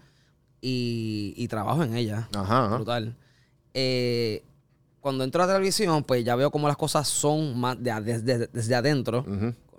[0.64, 2.30] y, y trabajo en ella.
[2.34, 2.66] Ajá.
[2.66, 2.76] ajá.
[2.76, 3.16] Brutal.
[3.74, 4.44] Eh,
[5.02, 8.48] cuando entro a la televisión, pues ya veo cómo las cosas son más de, desde,
[8.48, 9.26] desde adentro.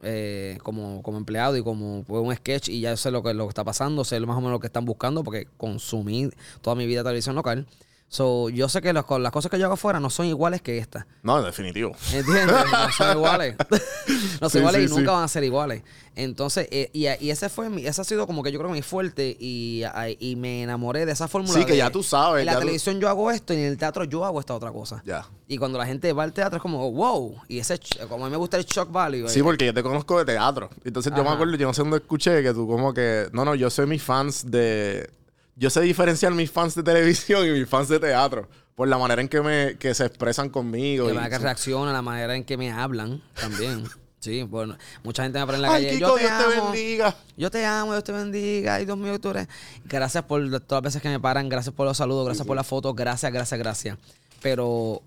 [0.07, 3.47] Eh, como, como empleado y como pues, un sketch y ya sé lo que, lo
[3.47, 6.29] que está pasando, sé más o menos lo que están buscando porque consumí
[6.61, 7.67] toda mi vida televisión local.
[8.15, 10.63] So, yo sé que las, co- las cosas que yo hago afuera no son iguales
[10.63, 11.05] que estas.
[11.25, 11.97] No, en definitivo.
[12.13, 12.47] ¿Entiendes?
[12.47, 13.57] No son iguales.
[14.41, 14.95] no son Sí, iguales sí, y sí.
[14.97, 15.83] nunca van a ser iguales.
[16.15, 18.83] Entonces, eh, y, y ese fue mi, ese ha sido como que yo creo mi
[18.83, 19.83] fuerte y,
[20.21, 21.59] y me enamoré de esa fórmula.
[21.59, 23.65] Sí, que de, ya tú sabes, En la tú- televisión yo hago esto y en
[23.65, 25.03] el teatro yo hago esta otra cosa.
[25.05, 25.27] Ya.
[25.49, 27.35] Y cuando la gente va al teatro es como, wow.
[27.49, 29.29] Y ese, como a mí me gusta el shock value.
[29.29, 30.71] Sí, eh, porque yo te conozco de teatro.
[30.85, 33.27] Entonces yo me acuerdo, yo no sé dónde escuché que tú como que...
[33.33, 35.11] No, no, yo sé mis fans de...
[35.57, 38.49] Yo sé diferenciar mis fans de televisión y mis fans de teatro.
[38.75, 41.07] Por la manera en que, me, que se expresan conmigo.
[41.07, 43.85] La manera que reaccionan, la manera en que me hablan también.
[44.25, 45.97] Sí, bueno, mucha gente me aprende en la Ay, calle.
[45.99, 46.71] Kiko, yo te Dios te amo.
[46.71, 47.17] bendiga.
[47.37, 48.75] Yo te amo, Dios te bendiga.
[48.77, 49.49] Ay, Dios mío, tú eres.
[49.85, 51.51] Gracias por todas las veces que me paran.
[51.51, 52.25] Gracias por los saludos.
[52.25, 52.97] Gracias por las fotos.
[52.97, 53.99] Gracias, gracias, gracias.
[54.41, 55.03] Pero, o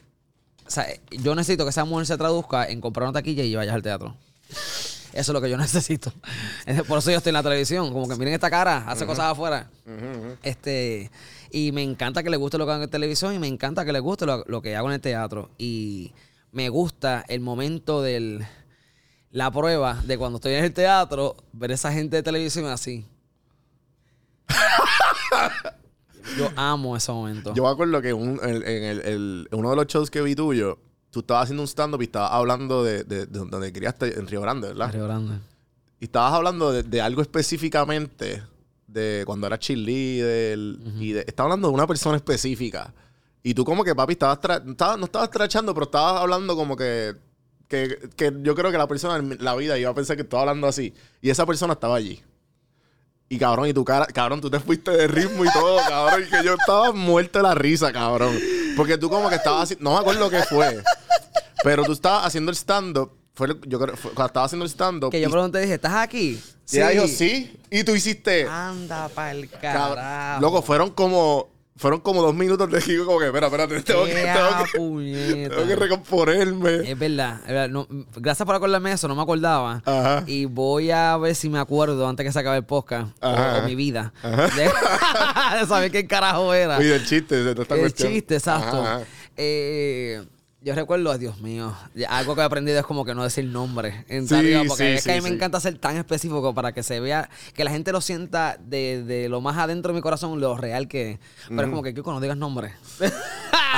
[0.68, 3.82] sea, yo necesito que esa mujer se traduzca en comprar una taquilla y vayas al
[3.82, 4.16] teatro.
[5.18, 6.12] Eso es lo que yo necesito.
[6.88, 7.92] Por eso yo estoy en la televisión.
[7.92, 9.70] Como que miren esta cara, hace cosas afuera.
[10.44, 11.10] Este,
[11.52, 13.92] y me encanta que le guste lo que hago en televisión y me encanta que
[13.94, 15.50] le guste lo, lo que hago en el teatro.
[15.58, 16.14] Y
[16.52, 18.46] me gusta el momento del
[19.32, 23.06] la prueba de cuando estoy en el teatro, ver esa gente de televisión así.
[26.38, 27.54] Yo amo ese momento.
[27.54, 30.36] Yo me acuerdo que un- en, en el- el- uno de los shows que vi
[30.36, 30.78] tuyo,
[31.12, 34.42] tú estabas haciendo un stand-up y estabas hablando de, de- de donde criaste en Río
[34.42, 34.92] Grande, ¿verdad?
[34.94, 35.40] Río Grande.
[36.00, 38.44] Y estabas hablando de, de algo específicamente
[38.88, 40.58] de cuando eras cheerleader
[41.00, 42.94] y de, estabas hablando de una persona específica.
[43.44, 46.76] Y tú como que, papi, estabas, tra- estabas- no estabas trachando, pero estabas hablando como
[46.76, 47.16] que,
[47.68, 50.42] que, que yo creo que la persona en la vida iba a pensar que estaba
[50.44, 50.94] hablando así.
[51.22, 52.22] Y esa persona estaba allí.
[53.30, 56.24] Y cabrón, y tu cara, cabrón, tú te fuiste de ritmo y todo, cabrón.
[56.26, 58.34] Y que yo estaba muerto de la risa, cabrón.
[58.78, 60.82] Porque tú como que estabas haciendo, no me acuerdo qué fue.
[61.64, 63.12] Pero tú estabas haciendo el stand-up.
[63.34, 65.12] Fue, yo creo, fue- cuando estabas haciendo el stand-up.
[65.12, 66.42] Que yo y- pregunté, dije, ¿estás aquí?
[66.72, 67.56] y ella dijo, sí.
[67.70, 68.48] Y tú hiciste.
[68.48, 69.62] Anda pa'l Cab-
[69.96, 70.42] carajo.
[70.42, 71.50] Loco, fueron como.
[71.78, 74.14] Fueron como dos minutos de Kiko, como que, espera, espérate, tengo que,
[74.74, 76.92] tengo que, tengo que recomponerme.
[76.92, 77.70] Es verdad, es verdad.
[77.70, 79.82] No, gracias por acordarme de eso, no me acordaba.
[79.86, 80.24] Ajá.
[80.26, 83.60] Y voy a ver si me acuerdo antes que se acabe el podcast o- Ajá.
[83.60, 84.12] o, mi vida.
[84.24, 84.64] De,
[85.60, 86.78] de saber qué carajo era.
[86.78, 88.12] Oye, el chiste de esta el cuestión.
[88.12, 88.82] chiste, exacto.
[88.82, 89.06] Ajá, ajá.
[89.38, 90.24] Eh,
[90.68, 91.74] yo recuerdo, Dios mío,
[92.10, 94.98] algo que he aprendido es como que no decir nombre en Sí, arriba, porque sí,
[94.98, 97.72] es que a mí me encanta ser tan específico para que se vea, que la
[97.72, 101.20] gente lo sienta de, de lo más adentro de mi corazón, lo real que es.
[101.48, 102.74] Pero es como que, Kiko, no digas nombre.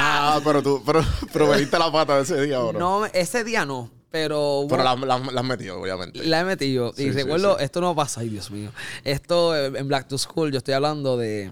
[0.02, 2.80] Ah, pero tú, pero, pero me diste la pata ese día, bro.
[2.80, 4.66] no, ese día no, pero...
[4.70, 6.24] Pero bueno, la, la, la has metido, obviamente.
[6.24, 6.94] La he metido.
[6.96, 7.66] Sí, y recuerdo, sí.
[7.66, 8.72] esto no pasa, ay Dios mío.
[9.04, 11.52] Esto eh, en Black to School, yo estoy hablando de,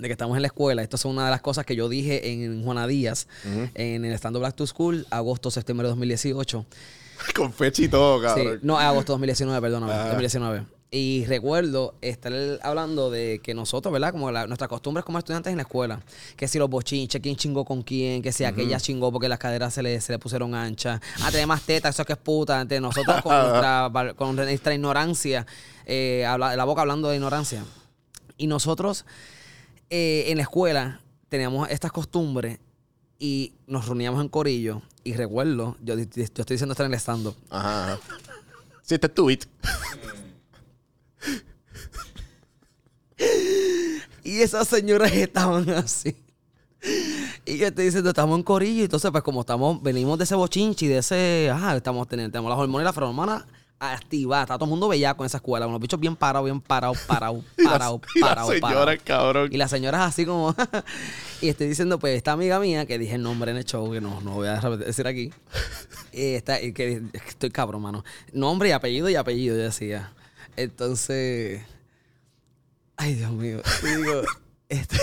[0.00, 0.82] de que estamos en la escuela.
[0.82, 3.26] Esto es una de las cosas que yo dije en Juana Díaz,
[3.74, 6.66] en el estando Black to School, agosto, septiembre de 2018.
[7.34, 8.60] Con fecha y todo, Sí, cabrón.
[8.62, 10.04] no, agosto 2019, perdóname, Ajá.
[10.04, 10.64] 2019.
[10.92, 12.32] Y recuerdo estar
[12.62, 14.10] hablando de que nosotros, ¿verdad?
[14.10, 16.00] Como la, nuestras costumbres como estudiantes en la escuela.
[16.34, 19.72] Que si los bochinches, quién chingó con quién, que si aquella chingó porque las caderas
[19.72, 21.00] se le, se le pusieron anchas.
[21.22, 22.60] Ah, tiene más tetas, eso que es puta.
[22.60, 25.46] Entonces, nosotros con nuestra, val- con nuestra ignorancia,
[25.86, 27.62] eh, habla- la boca hablando de ignorancia.
[28.36, 29.04] Y nosotros
[29.90, 32.58] eh, en la escuela teníamos estas costumbres
[33.18, 34.82] y nos reuníamos en corillo.
[35.04, 37.36] Y recuerdo, yo, yo estoy diciendo esto en el stand-up.
[37.50, 38.00] Ajá, ajá.
[38.82, 39.44] Sí, este es tu beat.
[44.24, 46.16] Y esas señoras estaban así.
[47.44, 48.84] Y yo estoy diciendo, estamos en corillo.
[48.84, 52.58] Entonces, pues como estamos, venimos de ese bochinchi, de ese, ajá, estamos teniendo, tenemos las
[52.58, 53.44] hormonas y las feromonas
[53.80, 54.42] activada.
[54.42, 55.66] Está todo el mundo bellaco en esa escuela.
[55.66, 59.02] Unos bichos bien parados, bien parados, parados, la- parados, y la parados, señora, parados.
[59.04, 59.48] cabrón.
[59.52, 60.54] Y la señora es así como.
[61.40, 64.00] y estoy diciendo, pues, esta amiga mía, que dije el nombre en el show, que
[64.00, 65.32] no, no voy a decir aquí.
[66.12, 68.04] y está, y que estoy cabrón, mano.
[68.32, 70.12] Nombre y apellido y apellido, yo decía.
[70.56, 71.62] Entonces.
[72.96, 73.62] Ay, Dios mío.
[73.82, 74.22] Y digo,
[74.68, 74.98] este-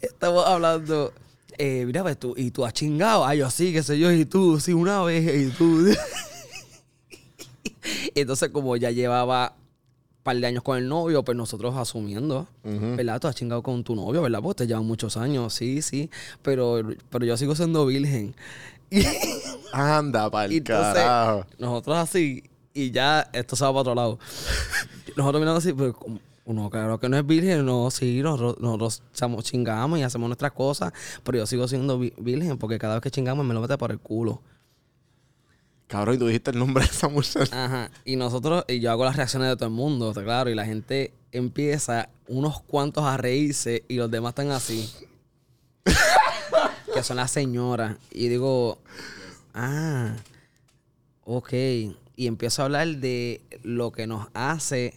[0.00, 1.12] Estamos hablando.
[1.62, 3.26] Eh, mira, pues tú, y tú has chingado.
[3.26, 5.88] Ay, yo sí, qué sé yo, y tú, sí, una vez, y tú.
[8.14, 13.20] Entonces, como ya llevaba un par de años con el novio, pues nosotros asumiendo, ¿verdad?
[13.20, 14.40] Tú has chingado con tu novio, ¿verdad?
[14.40, 16.08] Pues te llevan muchos años, sí, sí.
[16.40, 18.34] Pero, pero yo sigo siendo virgen.
[19.74, 21.44] Anda, pa'l entonces, carajo.
[21.58, 22.42] nosotros así,
[22.72, 24.18] y ya esto se va para otro lado.
[25.14, 26.20] Nosotros mirando así, pues, como,
[26.50, 29.02] uno, claro que no es virgen, no, sí, nosotros, nosotros
[29.44, 33.10] chingamos y hacemos nuestras cosas, pero yo sigo siendo vi- virgen porque cada vez que
[33.10, 34.42] chingamos me lo mete por el culo.
[35.86, 37.64] Cabrón, y tú dijiste el nombre de esa muchacha.
[37.64, 37.90] Ajá.
[38.04, 41.12] Y nosotros, y yo hago las reacciones de todo el mundo, claro, y la gente
[41.32, 44.88] empieza unos cuantos a reírse y los demás están así.
[46.94, 47.96] que son las señoras.
[48.10, 48.78] Y digo,
[49.54, 50.14] ah,
[51.24, 51.52] ok.
[52.16, 54.94] Y empiezo a hablar de lo que nos hace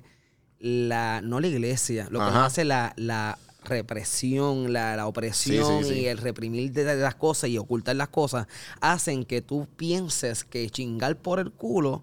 [0.63, 5.89] la, no la iglesia, lo que nos hace la, la represión, la, la opresión Sí,
[5.89, 5.99] sí, sí.
[6.02, 8.47] y el reprimir de, de las cosas y ocultar las cosas,
[8.80, 12.02] hacen que tú pienses que chingar por el culo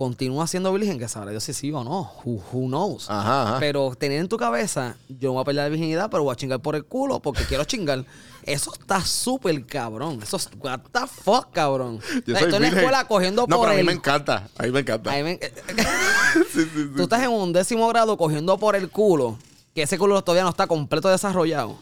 [0.00, 2.10] continúa siendo virgen, que sabrá Dios si sí o no.
[2.24, 3.10] Who, who knows?
[3.10, 3.56] Ajá, ajá.
[3.60, 6.36] Pero tener en tu cabeza, yo no voy a perder la virginidad, pero voy a
[6.36, 8.06] chingar por el culo porque quiero chingar.
[8.44, 10.20] Eso está súper cabrón.
[10.22, 12.00] Eso es, what the fuck, cabrón.
[12.26, 13.86] Yo soy tú en la escuela cogiendo No, por pero a mí el...
[13.88, 14.48] me encanta.
[14.56, 15.12] A mí me encanta.
[15.12, 15.38] mí me-
[16.96, 19.36] Tú estás en un décimo grado cogiendo por el culo,
[19.74, 21.76] que ese culo todavía no está completo desarrollado.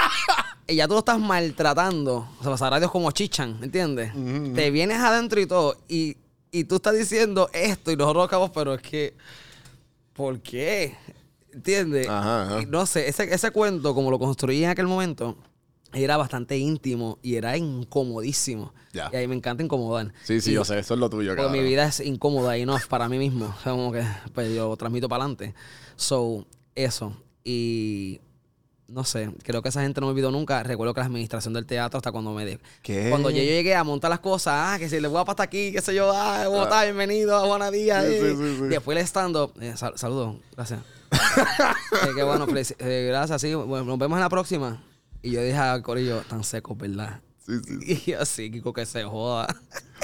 [0.66, 2.28] y ya tú lo estás maltratando.
[2.40, 4.12] O sea, sabrá Dios como chichan, ¿entiendes?
[4.56, 6.16] Te vienes adentro y todo, y,
[6.58, 9.14] y tú estás diciendo esto, y nosotros acabamos, pero es que.
[10.12, 10.94] ¿Por qué?
[11.52, 12.08] ¿Entiendes?
[12.08, 15.36] Ajá, no sé, ese, ese cuento, como lo construí en aquel momento,
[15.92, 18.72] era bastante íntimo y era incomodísimo.
[18.92, 19.10] Ya.
[19.12, 20.12] Y ahí me encanta incomodar.
[20.24, 20.78] Sí, sí, Y- yo sé.
[20.78, 23.46] Eso es lo tuyo, porque mi vida es incómoda y no para mí mismo.
[23.46, 25.54] O sea, como que pues yo transmito para adelante.
[25.96, 27.16] So, eso.
[27.44, 28.20] Y
[28.94, 30.62] no sé, creo que esa gente no me olvidó nunca.
[30.62, 33.08] Recuerdo que la administración del teatro hasta cuando me de, ¿Qué?
[33.10, 35.72] Cuando yo llegué a montar las cosas, ah, que si le voy a pasar aquí,
[35.72, 36.84] qué sé yo, ah, ¿cómo está?
[36.84, 38.04] Bienvenido a Juana Díaz.
[38.04, 38.62] Sí, sí, sí, sí.
[38.68, 40.80] Después el stand-up, eh, sal- saludos, gracias.
[42.04, 44.82] Eh, qué bueno, eh, gracias, sí, bueno, nos vemos en la próxima.
[45.22, 47.20] Y yo dije al corillo, tan secos, ¿verdad?
[47.46, 47.78] Sí, sí.
[48.06, 49.46] Y yo así, Kiko, que se joda.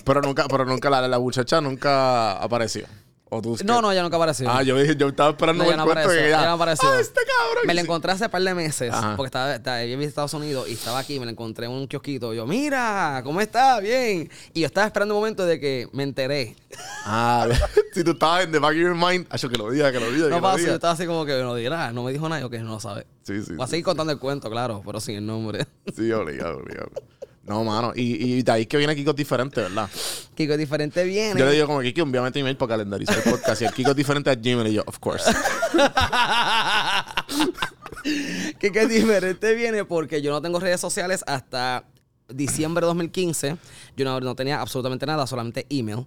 [0.04, 2.86] Pero nunca, pero nunca la, la muchacha nunca apareció.
[3.32, 4.50] ¿O tú, No, no, ya nunca apareció.
[4.50, 6.24] Ah, yo dije, yo estaba esperando No, no cuento apareció.
[6.24, 6.46] que Ya ya.
[6.48, 6.88] no apareció.
[6.88, 7.62] Ah, este cabrón.
[7.64, 7.86] Me la Sí.
[7.86, 8.92] encontré hace par de meses.
[8.92, 9.14] Ajá.
[9.16, 11.20] Porque estaba, estaba, visto Estados Unidos y estaba aquí.
[11.20, 12.34] Me la encontré en un kiosquito.
[12.34, 13.78] Yo, mira, ¿cómo está?
[13.78, 14.28] Bien.
[14.52, 16.56] Y yo estaba esperando un momento de que me enteré.
[17.04, 17.46] Ah,
[17.94, 20.10] si tú estabas en the back of your mind, acho, que lo diga, que lo
[20.10, 21.92] diga, No lo pasa, yo estaba así como que no dirá.
[21.92, 22.40] No me dijo nada.
[22.40, 23.06] Yo que no lo sabe.
[23.22, 23.54] Sí, sí.
[23.54, 23.70] Voy a sí.
[23.70, 25.66] seguir contando el cuento, claro, pero sin el nombre.
[25.96, 26.90] Sí, obligado, obligado.
[27.50, 27.92] No, mano.
[27.96, 29.90] Y, y de ahí que viene Kiko diferente, ¿verdad?
[30.36, 31.36] Kiko diferente viene.
[31.36, 33.60] Yo le digo como Kiko, envíame tu email para calendarizar el podcast.
[33.60, 35.24] Y el Kiko es diferente a Gmail y yo, of course.
[38.60, 41.82] que diferente viene porque yo no tengo redes sociales hasta
[42.28, 43.56] diciembre de 2015.
[43.96, 46.06] Yo no, no tenía absolutamente nada, solamente email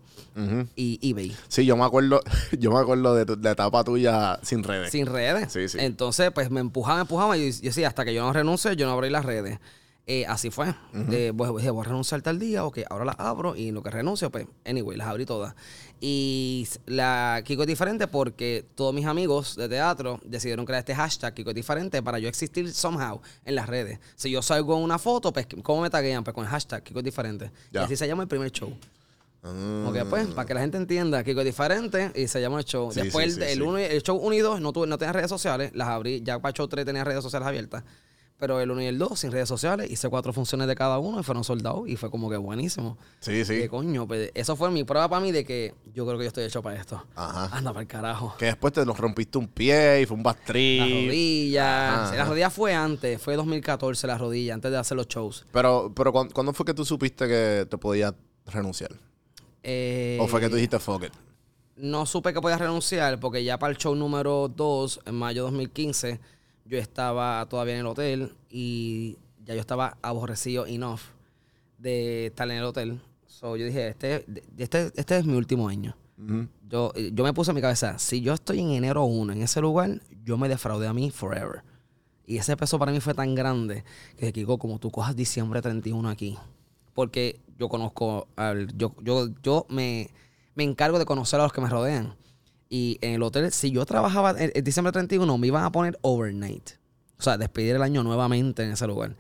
[0.78, 1.36] y eBay.
[1.50, 2.22] Sí, yo me acuerdo,
[2.58, 4.92] yo me acuerdo de la etapa tuya sin redes.
[4.92, 5.52] Sin redes.
[5.52, 5.78] Sí, sí.
[5.82, 8.86] Entonces, pues me empujaba, me empujaba y yo decía, hasta que yo no renuncie, yo
[8.86, 9.60] no abrí las redes.
[10.06, 10.74] Eh, así fue.
[11.12, 13.82] Eh, pues, dije, voy a renunciar tal día, ok, ahora las abro y en lo
[13.82, 15.56] que renuncio, pues, anyway, las abrí todas.
[16.02, 21.34] Y la Kiko es diferente porque todos mis amigos de teatro decidieron crear este hashtag
[21.34, 24.00] Kiko es diferente para yo existir somehow en las redes.
[24.16, 26.26] Si yo salgo en una foto, pues, ¿cómo me taguean?
[26.26, 27.52] Pues con el hashtag Kiko es diferente.
[27.72, 27.82] Ya.
[27.82, 28.76] Y así se llama el primer show.
[29.42, 29.86] Ah.
[29.88, 32.92] Ok, pues, para que la gente entienda, Kiko es diferente y se llama el show.
[32.92, 34.98] Sí, Después, sí, el, sí, el uno el show 1 y 2 no, tuve, no
[34.98, 37.86] tenía redes sociales, las abrí, ya para el show 3 tenía redes sociales abiertas.
[38.40, 41.20] Pero el 1 y el 2 sin redes sociales, hice cuatro funciones de cada uno
[41.20, 42.98] y fueron soldados y fue como que buenísimo.
[43.20, 43.56] Sí, sí.
[43.56, 44.06] ¿Qué coño?
[44.08, 46.62] Pues, eso fue mi prueba para mí de que yo creo que yo estoy hecho
[46.62, 47.02] para esto.
[47.16, 47.56] Ajá.
[47.56, 48.36] Anda para el carajo.
[48.38, 50.82] Que después te nos rompiste un pie y fue un La bastrip.
[51.08, 52.04] rodilla.
[52.06, 55.46] Ajá, la rodilla fue antes, fue 2014 la rodilla, antes de hacer los shows.
[55.52, 58.14] Pero, pero ¿cuándo, fue que tú supiste que te podías
[58.48, 58.92] renunciar?
[59.62, 61.14] Eh, ¿O fue que tú dijiste fuck it?
[61.76, 65.52] no supe que podía renunciar porque ya para el show número 2, en mayo de
[65.52, 66.20] 2015,
[66.66, 71.02] yo estaba todavía en el hotel y ya yo estaba aborrecido enough
[71.78, 73.02] de estar en el hotel.
[73.28, 74.26] So yo dije, este,
[74.58, 75.96] este, este es mi último año.
[76.70, 79.60] Yo, yo me puse en mi cabeza, si yo estoy en enero 1 en ese
[79.60, 81.64] lugar, yo me defraudé a mí forever.
[82.26, 83.84] Y ese peso para mí fue tan grande
[84.18, 86.38] que Kiko, como tú cojas diciembre 31 aquí.
[86.94, 90.10] Porque yo conozco, al, yo, yo, yo me,
[90.56, 92.16] me encargo de conocer a los que me rodean.
[92.76, 95.96] Y en el hotel, si yo trabajaba en, en diciembre 31, me iban a poner
[96.02, 96.72] overnight.
[97.20, 99.16] O sea, despedir el año nuevamente en ese lugar.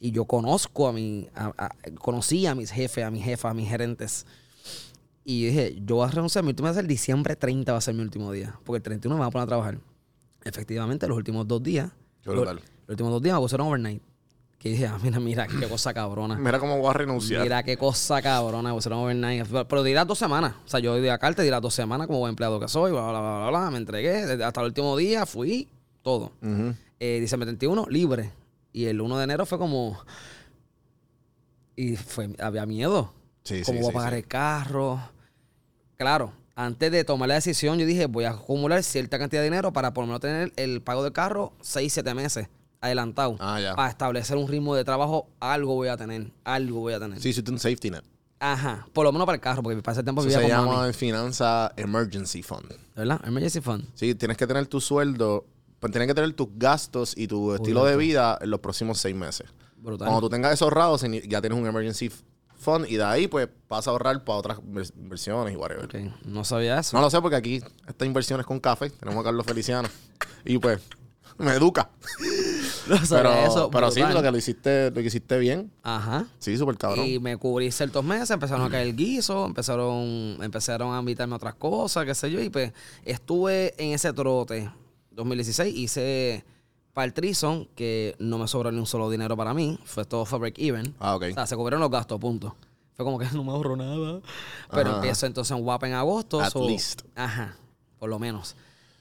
[0.00, 3.54] Y yo conozco a mi, a- a- conocí a mis jefes, a mis jefas, a
[3.54, 4.24] mis gerentes.
[5.22, 7.76] Y dije, yo voy a renunciar, mi último día va a ser diciembre 30 va
[7.78, 8.58] a ser mi último día.
[8.64, 9.78] Porque el 31 me van a poner a trabajar.
[10.42, 11.90] Efectivamente, los últimos dos días,
[12.24, 12.56] brutal.
[12.56, 14.02] los, los últimos dos días me pusieron overnight.
[14.64, 16.36] Que dije, ah, mira, mira, qué cosa cabrona.
[16.40, 17.42] Mira cómo voy a renunciar.
[17.42, 19.46] Mira qué cosa cabrona, me pusieron overnight.
[19.46, 20.54] Pero, pero di las dos semanas.
[20.64, 22.90] O sea, yo di acá, te di las dos semanas como buen empleado que soy,
[22.90, 23.70] bla, bla, bla, bla, bla.
[23.70, 24.42] Me entregué.
[24.42, 25.68] Hasta el último día fui,
[26.00, 26.32] todo.
[26.98, 28.32] Eh, diciembre 31, libre.
[28.72, 29.98] Y el 1 de enero fue como...
[31.76, 33.12] Y fue, había miedo.
[33.42, 34.98] Sí, ¿Cómo sí, voy a pagar el carro?
[35.98, 39.74] Claro, antes de tomar la decisión, yo dije, voy a acumular cierta cantidad de dinero
[39.74, 42.48] para por lo menos tener el pago del carro 6, 7 meses
[42.84, 43.36] adelantado.
[43.40, 43.74] Ah, ya.
[43.74, 46.30] Para establecer un ritmo de trabajo, algo voy a tener.
[46.44, 47.20] Algo voy a tener.
[47.20, 48.02] Sí, hiciste un safety net.
[48.40, 48.86] Ajá.
[48.92, 50.76] Por lo menos para el carro, porque para ese tiempo Eso vivía se con llama
[50.76, 50.88] mami.
[50.88, 52.66] en finanza emergency fund.
[52.94, 53.20] ¿Verdad?
[53.24, 53.86] Emergency Fund.
[53.94, 55.46] Sí, tienes que tener tu sueldo,
[55.80, 59.14] pues tienes que tener tus gastos y tu estilo de vida en los próximos seis
[59.16, 59.46] meses.
[59.78, 60.06] Brutal.
[60.08, 62.10] Cuando tú tengas eso ahorrado, signi- ya tienes un emergency
[62.56, 65.84] fund y de ahí pues vas a ahorrar para otras vers- inversiones y whatever.
[65.86, 66.96] Ok, No sabía eso.
[66.96, 68.90] No lo sé porque aquí esta inversión es con café.
[68.90, 69.88] Tenemos a Carlos Feliciano.
[70.44, 70.80] Y pues
[71.38, 71.88] me educa.
[73.08, 73.70] Pero, eso.
[73.70, 75.70] pero sí, lo que lo hiciste, lo que hiciste bien.
[75.82, 76.26] Ajá.
[76.38, 77.06] Sí, súper cabrón.
[77.06, 81.54] Y me cubrí ciertos meses, empezaron a caer guisos, empezaron, empezaron a invitarme a otras
[81.54, 82.72] cosas, qué sé yo, y pues
[83.04, 84.70] estuve en ese trote.
[85.12, 86.44] 2016 hice
[86.92, 90.24] para el Trison, que no me sobró ni un solo dinero para mí, fue todo
[90.38, 90.94] break even.
[91.00, 91.24] Ah, ok.
[91.30, 92.54] O sea, se cubrieron los gastos, punto.
[92.94, 94.20] Fue como que no me ahorró nada.
[94.70, 94.96] Pero Ajá.
[94.96, 96.40] empiezo entonces en Guapa en agosto.
[96.40, 97.02] At so- least.
[97.16, 97.56] Ajá,
[97.98, 98.56] por lo menos.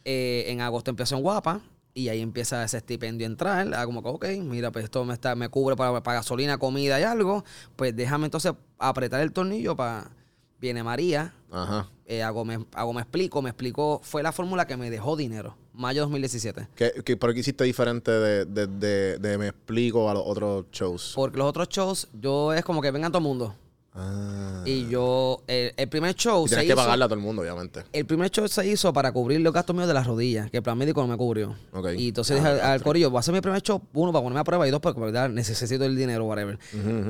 [0.06, 1.62] Eh, en agosto empiezo en Guapa
[1.94, 3.72] y ahí empieza ese estipendio a entrar.
[3.76, 7.00] Ah, como que, ok, mira, pues esto me, está, me cubre para, para gasolina, comida
[7.00, 7.44] y algo.
[7.76, 10.12] Pues déjame entonces apretar el tornillo para...
[10.60, 11.90] Viene María, Ajá.
[12.06, 15.58] eh, hago, me, hago me explico, me explicó, fue la fórmula que me dejó dinero.
[15.74, 16.70] Mayo 2017.
[16.74, 20.68] ¿Qué, qué, ¿Pero qué hiciste diferente de, de, de, de Me Explico a los otros
[20.72, 21.12] shows?
[21.18, 23.56] Porque los otros shows, yo es como que vengan todo el mundo.
[23.96, 24.64] Ah.
[24.66, 27.22] Y yo, el, el primer show Y se tienes que hizo- pagarle a todo el
[27.24, 27.84] mundo, obviamente.
[27.94, 30.64] El primer show se hizo para cubrir los gastos míos de las rodillas, que el
[30.64, 31.56] plan médico no me cubrió.
[31.72, 31.90] Ok.
[31.98, 34.12] Y entonces Ah, dije al, ya, al corillo, voy a hacer mi primer show, uno,
[34.12, 35.30] para ponerme a prueba, y dos, porque ¿verdad?
[35.30, 36.58] necesito el dinero, whatever.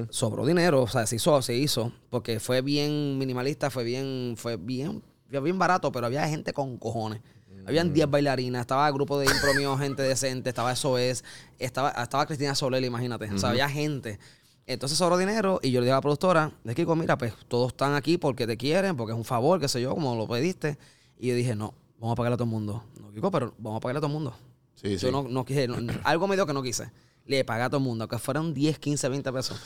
[0.09, 4.57] Sobró dinero, o sea, se hizo, se hizo, porque fue bien minimalista, fue bien, fue
[4.57, 7.21] bien, fue bien barato, pero había gente con cojones.
[7.65, 7.93] Habían Mm.
[7.93, 11.23] 10 bailarinas, estaba el grupo de impro mío, gente decente, estaba SOS,
[11.59, 13.31] estaba, estaba Cristina Soler, imagínate.
[13.33, 14.19] O sea, había gente.
[14.65, 17.69] Entonces sobró dinero y yo le dije a la productora, de Kiko, mira, pues todos
[17.73, 20.77] están aquí porque te quieren, porque es un favor, qué sé yo, como lo pediste.
[21.19, 22.83] Y yo dije, no, vamos a pagarle a todo el mundo.
[22.99, 24.35] No, Kiko, pero vamos a pagarle a todo el mundo.
[24.75, 25.05] Sí, sí.
[25.05, 26.91] Yo no, no quise, no- algo me dio que no quise.
[27.25, 29.59] Le pagué a todo el mundo, aunque fueron 10, 15, 20 pesos.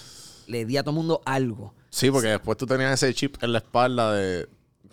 [0.47, 1.73] Le di a todo el mundo algo.
[1.89, 4.47] Sí, porque después tú tenías ese chip en la espalda de...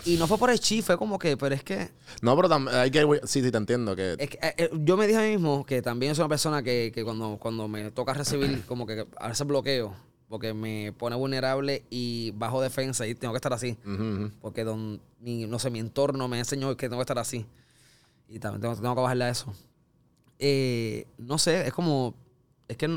[0.05, 1.91] Y no fue por el chi, fue como que, pero es que,
[2.23, 3.21] No, pero también hay que...
[3.25, 3.95] Sí, sí, te entiendo.
[3.97, 4.17] Que...
[4.19, 6.63] es que, eh, eh, yo me dije a mí mismo que también soy una persona
[6.63, 9.95] que, que cuando, cuando me toca recibir, como que a veces bloqueo,
[10.29, 13.77] porque me pone vulnerable y bajo defensa y tengo que estar así.
[13.85, 14.31] Ujú, ujú.
[14.41, 17.47] Porque don, mi, no sé, mi entorno me enseñó que tengo que estar así.
[18.29, 19.55] Y también tengo, tengo que bajarle a eso.
[20.39, 22.15] Eh, no sé, es como.
[22.67, 22.89] Es que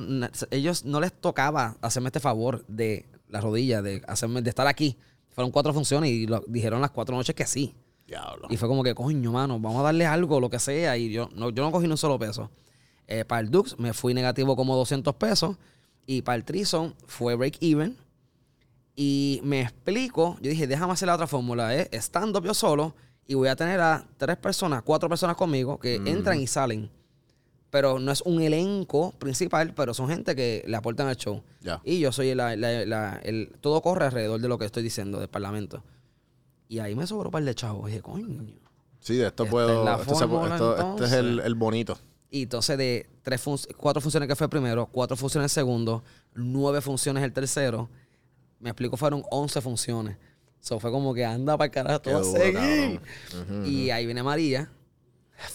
[0.52, 4.98] ellos no les tocaba hacerme este favor de la rodilla, de hacerme, de estar aquí.
[5.38, 7.76] Fueron cuatro funciones y lo, dijeron las cuatro noches que sí.
[8.08, 8.48] Diablo.
[8.50, 10.98] Y fue como que, coño, mano, vamos a darle algo, lo que sea.
[10.98, 12.50] Y yo no, yo no cogí ni un solo peso.
[13.06, 15.56] Eh, para el Dux me fui negativo como 200 pesos.
[16.08, 17.96] Y para el Trison fue break even.
[18.96, 22.96] Y me explico, yo dije, déjame hacer la otra fórmula, es stand-up yo solo
[23.28, 26.90] y voy a tener a tres personas, cuatro personas conmigo que entran y salen.
[27.70, 31.44] Pero no es un elenco principal, pero son gente que le aportan al show.
[31.62, 31.82] Ya.
[31.84, 33.52] Y yo soy la, la- la- el...
[33.60, 35.84] Todo corre alrededor de lo que estoy diciendo del parlamento.
[36.70, 37.90] Y ahí me sobró un par de chavos.
[37.90, 38.46] Y dije, coño.
[39.00, 39.80] Sí, de esto Esta puedo...
[39.80, 41.98] es la esto fórmula, esto- este es el, el bonito.
[42.30, 46.04] Y entonces de tres fun- cuatro funciones que fue el primero, cuatro funciones el segundo,
[46.36, 47.90] nueve funciones el tercero,
[48.60, 50.18] me explico, fueron once funciones.
[50.62, 52.54] Eso fue como que anda para el carajo, todo a seguir.
[52.54, 53.02] cabrón.
[53.62, 54.70] Ujú, Y ahí viene María.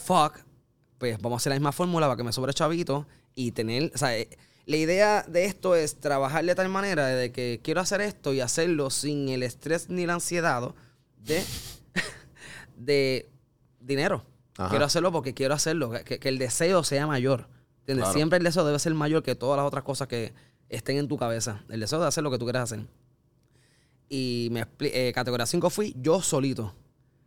[0.05, 0.39] Fuck.
[1.03, 3.91] Pues vamos a hacer la misma fórmula para que me sobre chavito y tener.
[3.93, 4.29] O sea, eh,
[4.65, 8.39] la idea de esto es trabajar de tal manera de que quiero hacer esto y
[8.39, 10.73] hacerlo sin el estrés ni la ansiedad
[11.17, 11.43] de,
[12.77, 13.29] de
[13.81, 14.23] dinero.
[14.57, 14.69] Ajá.
[14.69, 15.91] Quiero hacerlo porque quiero hacerlo.
[16.05, 17.49] Que, que el deseo sea mayor.
[17.79, 18.05] ¿Entiendes?
[18.05, 18.13] Claro.
[18.13, 20.31] Siempre el deseo debe ser mayor que todas las otras cosas que
[20.69, 21.65] estén en tu cabeza.
[21.67, 22.85] El deseo de hacer lo que tú quieras hacer.
[24.07, 26.73] Y me eh, categoría 5 fui yo solito.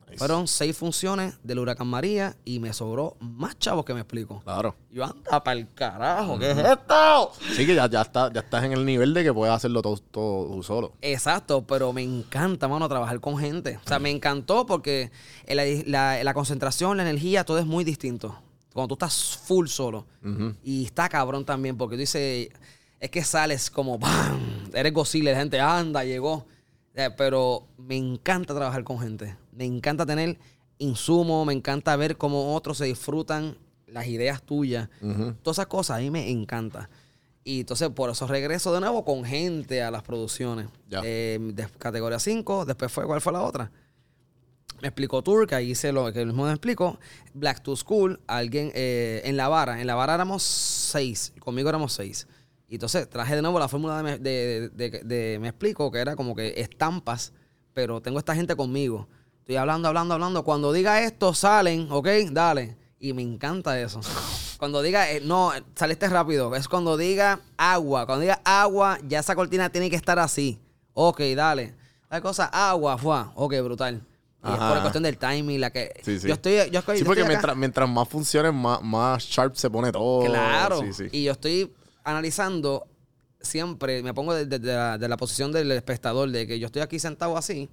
[0.07, 0.19] Nice.
[0.19, 4.41] Fueron seis funciones del huracán María y me sobró más chavos que me explico.
[4.45, 4.77] Claro.
[4.91, 7.33] Yo anda para el carajo, ¿qué es esto?
[7.55, 9.97] Sí, que ya, ya, está, ya estás en el nivel de que puedes hacerlo todo,
[9.99, 10.93] todo tú solo.
[11.03, 13.79] Exacto, pero me encanta, mano, trabajar con gente.
[13.85, 15.11] O sea, me encantó porque
[15.49, 18.39] la, la- la concentración, la energía, todo es muy distinto.
[18.73, 20.07] Cuando tú estás full solo.
[20.63, 22.51] Y está cabrón también porque tú dices,
[23.01, 24.71] es que sales como, ¡bam!
[24.73, 26.47] Eres Godzilla, la gente anda, llegó.
[26.95, 29.37] Eh, pero me encanta trabajar con gente.
[29.57, 30.39] Me encanta tener
[30.79, 34.89] insumo, me encanta ver cómo otros se disfrutan las ideas tuyas.
[35.43, 36.91] Todas esas cosas a mí me encanta.
[37.45, 40.67] Y entonces por eso regreso de nuevo con gente a las producciones.
[41.05, 43.71] Eh, de categoría 5, después fue, ¿cuál fue la otra?
[44.83, 46.99] Me explicó Tour, que ahí hice lo que él mismo me explicó.
[47.33, 49.81] Black to School, alguien eh, en la vara.
[49.81, 52.27] En la vara éramos seis, conmigo éramos seis.
[52.69, 56.61] Y entonces traje de nuevo la fórmula de- de- me explico, que era como que
[56.61, 57.33] estampas,
[57.73, 59.09] pero tengo esta gente conmigo.
[59.47, 60.43] Estoy hablando, hablando, hablando.
[60.43, 62.09] Cuando diga esto, salen, ¿ok?
[62.33, 62.77] Dale.
[62.99, 64.01] Y me encanta eso.
[64.59, 66.57] Cuando diga, eh, no, saliste rápido.
[66.57, 68.07] Es cuando diga agua.
[68.07, 70.59] Cuando diga agua, ya esa cortina tiene que estar así.
[70.95, 71.75] Ok, dale.
[72.11, 73.23] La cosa, agua, fue.
[73.37, 74.03] Ok, brutal.
[74.43, 75.93] Y es por la cuestión del timing, la que.
[76.03, 76.27] Sí, sí.
[76.27, 76.55] Yo estoy.
[76.73, 80.25] Yo estoy Sí, porque estoy mientras, mientras más funciones, más, más sharp se pone todo.
[80.25, 80.81] Claro.
[80.93, 81.05] Sí.
[81.13, 81.73] Y yo estoy
[82.03, 82.89] analizando
[83.41, 86.83] siempre, me pongo desde de, la, de la posición del espectador, de que yo estoy
[86.83, 87.69] aquí sentado así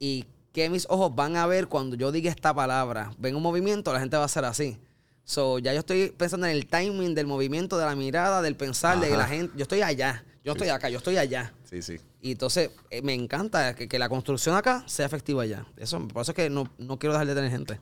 [0.00, 3.12] y que mis ojos van a ver cuando yo diga esta palabra.
[3.18, 4.78] Ven un movimiento, la gente va a hacer así.
[5.24, 8.98] So, ya yo estoy pensando en el timing del movimiento, de la mirada, del pensar,
[8.98, 9.16] de Ajá.
[9.16, 9.52] la gente.
[9.56, 10.24] Yo estoy allá.
[10.42, 11.52] Yo estoy acá, yo estoy allá.
[11.68, 11.98] Sí, sí.
[12.22, 15.66] Y entonces eh, me encanta que, que la construcción acá sea efectiva allá.
[15.76, 17.78] Eso, por eso es que no, no quiero dejar de tener gente.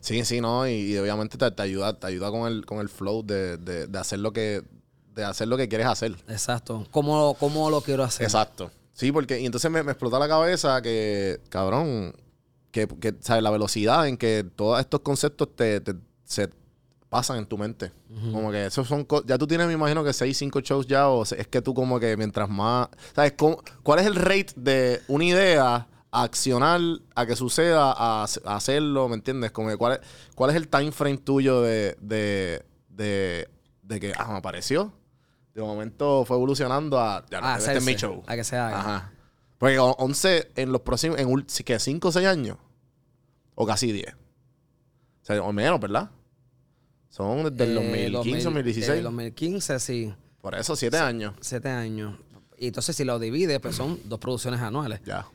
[0.00, 2.90] Sí, sí, no, y, y obviamente te, te ayuda, te ayuda con el, con el
[2.90, 4.62] flow de, de, de hacer lo que,
[5.14, 6.12] de hacer lo que quieres hacer.
[6.28, 6.86] Exacto.
[6.90, 8.24] ¿Cómo, cómo lo quiero hacer?
[8.24, 8.70] Exacto.
[8.94, 12.14] Sí, porque, y entonces me, me explota la cabeza que, cabrón,
[12.70, 13.42] que, que, ¿sabes?
[13.42, 16.48] La velocidad en que todos estos conceptos te, te- se
[17.08, 17.92] pasan en tu mente.
[18.32, 21.22] Como que esos son, ya tú tienes, me imagino que 6, 5 shows ya, o
[21.24, 23.32] es que tú como que mientras más, ¿sabes?
[23.36, 26.80] ¿Cómo- ¿Cuál es el rate de una idea a accionar,
[27.16, 29.50] a que suceda, a hacerlo, ¿me entiendes?
[29.50, 30.00] Como que cuál, es,
[30.36, 33.48] cuál es el time frame tuyo de, de, de,
[33.82, 34.92] de que, ah, me apareció.
[35.54, 38.22] De momento fue evolucionando a, ya no, A este es mi show.
[38.26, 38.80] a que se haga.
[38.80, 39.12] Ajá.
[39.58, 41.78] Porque o- 11 en los próximos, en ¿qué?
[41.78, 42.58] 5 o 6 años.
[43.54, 44.12] O casi 10.
[44.14, 44.16] O
[45.26, 46.10] sea, o menos, ¿verdad?
[47.08, 48.86] Son desde el Eh, 2015, 2000, 2016.
[48.88, 50.14] Desde el 2015, sí.
[50.40, 51.34] Por eso, 7 años.
[51.40, 52.18] Siete años.
[52.58, 55.00] Y entonces, si lo divide, pues son dos producciones anuales.
[55.06, 55.26] Ya.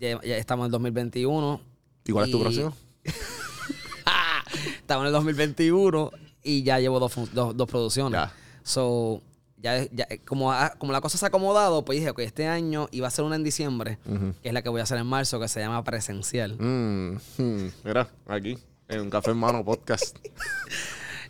[0.00, 1.60] Ya, ya estamos en el 2021.
[2.06, 2.74] ¿Y cuál es tu próximo?
[4.80, 6.10] Estamos en el 2021
[6.42, 8.18] y ya llevo dos, dos, dos producciones.
[8.18, 8.32] Ya.
[8.62, 9.22] So,
[9.62, 12.88] ya, ya- como, ha- como la cosa se ha acomodado, pues dije, ok, este año
[12.92, 13.98] iba a ser una en diciembre,
[14.42, 16.56] que es la que voy a hacer en marzo, que se llama Presencial.
[16.58, 20.16] Mm, hmm, Mira, aquí, en un café hermano podcast.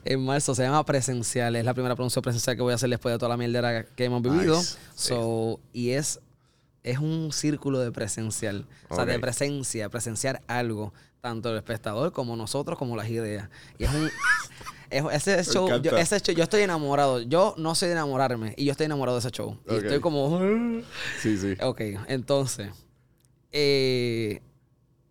[0.04, 1.56] En marzo se llama Presencial.
[1.56, 4.04] Es la primera producción presencial que voy a hacer después de toda la mierdera que
[4.04, 4.56] hemos vivido.
[4.56, 4.78] Nice.
[4.94, 6.20] So, y es,
[6.82, 8.64] es un círculo de presencial.
[8.88, 10.94] O sea, de presencia, presenciar algo.
[11.20, 13.50] Tanto el espectador como nosotros, como las ideas.
[13.76, 14.08] Y es un...
[14.90, 17.20] es- ese show, yo, ese show, yo estoy enamorado.
[17.22, 18.54] Yo no sé de enamorarme.
[18.56, 19.58] Y yo estoy enamorado de ese show.
[19.70, 20.38] Y estoy como...
[21.22, 21.56] Sí, sí.
[21.62, 22.70] Ok, entonces,
[23.52, 24.42] eh,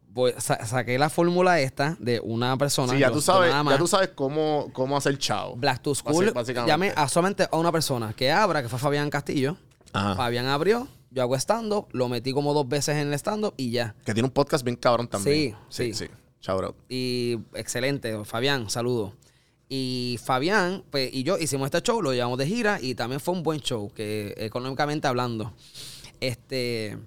[0.09, 2.93] voy- sa- saqué la fórmula esta de una persona.
[2.93, 5.55] Sí, ya tú sabes, ya tú sabes cómo, cómo hacer chao.
[5.55, 6.33] Black to School,
[6.65, 9.57] llamé a solamente a una persona que abra, que fue Fabián Castillo.
[9.93, 10.15] Ajá.
[10.15, 13.95] Fabián abrió, yo hago stand-up, lo metí como dos veces en el stand-up y ya.
[14.05, 15.55] Que tiene un podcast bien cabrón también.
[15.69, 15.93] Sí, sí.
[15.93, 16.05] sí.
[16.07, 16.11] sí.
[16.39, 16.75] Shout out.
[16.87, 19.13] Y excelente, Fabián, saludo.
[19.69, 23.33] Y Fabián, pues, y yo hicimos este show, lo llevamos de gira y también fue
[23.33, 25.53] un buen show, que económicamente hablando.
[26.19, 26.97] Este.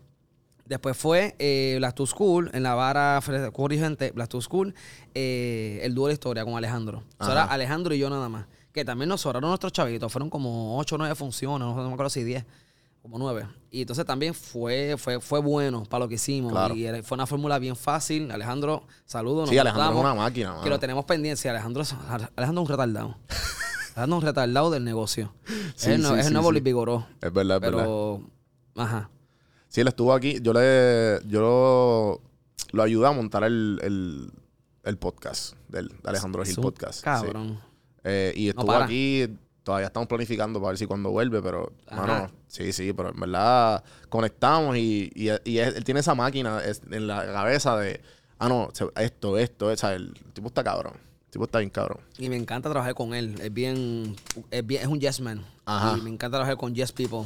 [0.66, 3.20] Después fue eh, Black to School, en la vara
[3.52, 4.72] corriente, Black to School,
[5.14, 7.02] eh, el dúo de la historia con Alejandro.
[7.20, 7.42] Eso era.
[7.42, 8.46] Alejandro y yo nada más.
[8.72, 10.12] Que también nos sobraron nuestros chavitos.
[10.12, 12.44] Fueron como 8 o 9 funciones, no, me acuerdo si 10,
[13.02, 13.46] como 9.
[13.70, 16.52] Y entonces también fue, fue, fue bueno para lo que hicimos.
[16.52, 16.74] Claro.
[16.74, 18.30] Y fue una fórmula bien fácil.
[18.30, 19.48] Alejandro, saludos.
[19.48, 20.62] Sí, Alejandro es una máquina, mano.
[20.62, 21.40] Que lo tenemos pendiente.
[21.40, 21.94] Sí, Alejandro, es-
[22.36, 23.16] Alejandro es un retardado.
[23.94, 25.32] Alejandro es un retardado del negocio.
[25.76, 26.52] Sí, es el, no- sí, es el nuevo.
[26.52, 27.06] Luis Vigoró.
[27.22, 27.78] Es verdad, es verdad.
[27.84, 28.22] Pero,
[28.76, 29.08] ajá.
[29.68, 30.38] Sí, él estuvo aquí.
[30.42, 31.20] Yo le.
[31.26, 32.20] Yo lo,
[32.72, 34.30] lo ayudé a montar el, el,
[34.82, 37.02] el podcast del de Alejandro Gil Podcast.
[37.02, 37.60] Cabrón.
[38.04, 38.84] Eh, y estuvo para.
[38.84, 39.26] aquí.
[39.62, 41.72] Todavía estamos planificando para ver si cuando vuelve, pero.
[41.86, 42.00] Ajá.
[42.00, 47.06] Mano, sí, sí, pero en verdad conectamos y, y, y él, tiene esa máquina en
[47.06, 48.00] la cabeza de.
[48.38, 50.94] Ah, no, esto, esto, o sea, el tipo está cabrón.
[51.26, 52.00] El tipo está bien cabrón.
[52.18, 53.38] Y me encanta trabajar con él.
[53.40, 54.16] Es bien,
[54.50, 55.44] es bien, es un yes man.
[55.66, 55.98] Ajá.
[55.98, 57.24] Y me encanta trabajar con yes people.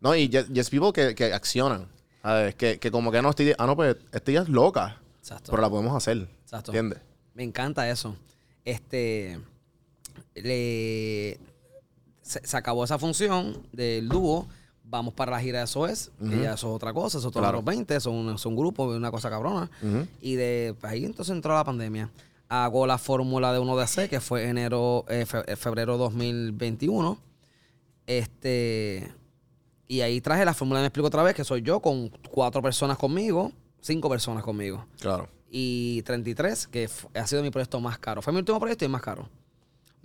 [0.00, 1.88] No, y yes, yes people que, que accionan.
[2.26, 2.54] ¿sabes?
[2.56, 3.54] Que, que como que no estoy.
[3.56, 5.00] Ah, no, pues esta idea es loca.
[5.20, 5.50] Exacto.
[5.50, 6.28] pero la podemos hacer.
[6.42, 6.72] Exacto.
[6.72, 7.00] ¿Entiendes?
[7.34, 8.16] Me encanta eso.
[8.64, 9.40] Este.
[10.34, 11.38] Le,
[12.26, 14.46] se, se acabó esa función del dúo.
[14.88, 17.56] Vamos para la gira de SOS, que ya eso es otra cosa, eso es Claro.
[17.56, 19.68] los 20, son, un- son grupos, una cosa cabrona.
[20.20, 22.08] Y de ahí entonces entró la pandemia.
[22.48, 27.18] Hago la fórmula de 1DC, que fue enero, eh, eh, febrero 2021.
[28.06, 29.12] Este.
[29.88, 32.98] Y ahí traje la fórmula, me explico otra vez, que soy yo con cuatro personas
[32.98, 35.28] conmigo, cinco personas conmigo Claro.
[35.50, 38.20] y 33, que ha sido mi proyecto más caro.
[38.20, 39.28] Fue mi último proyecto y más caro.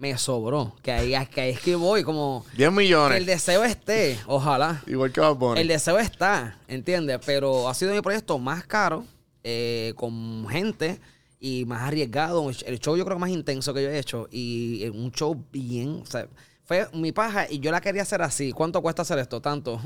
[0.02, 0.74] Me sobró.
[0.82, 3.20] Que ahí, que ahí es que voy, como 10 que millones.
[3.20, 4.82] el deseo esté, ojalá.
[4.88, 5.62] Igual que poner.
[5.62, 7.20] El deseo está, ¿entiendes?
[7.24, 9.06] Pero ha sido mi proyecto más caro,
[9.44, 11.00] eh, con gente
[11.40, 12.50] y más arriesgado.
[12.50, 14.28] El show yo creo que más intenso que yo he hecho.
[14.32, 16.28] Y eh, un show bien, o sea,
[16.64, 18.54] fue mi paja y yo la quería hacer así.
[18.54, 19.40] ¿Cuánto cuesta hacer esto?
[19.40, 19.74] Tanto.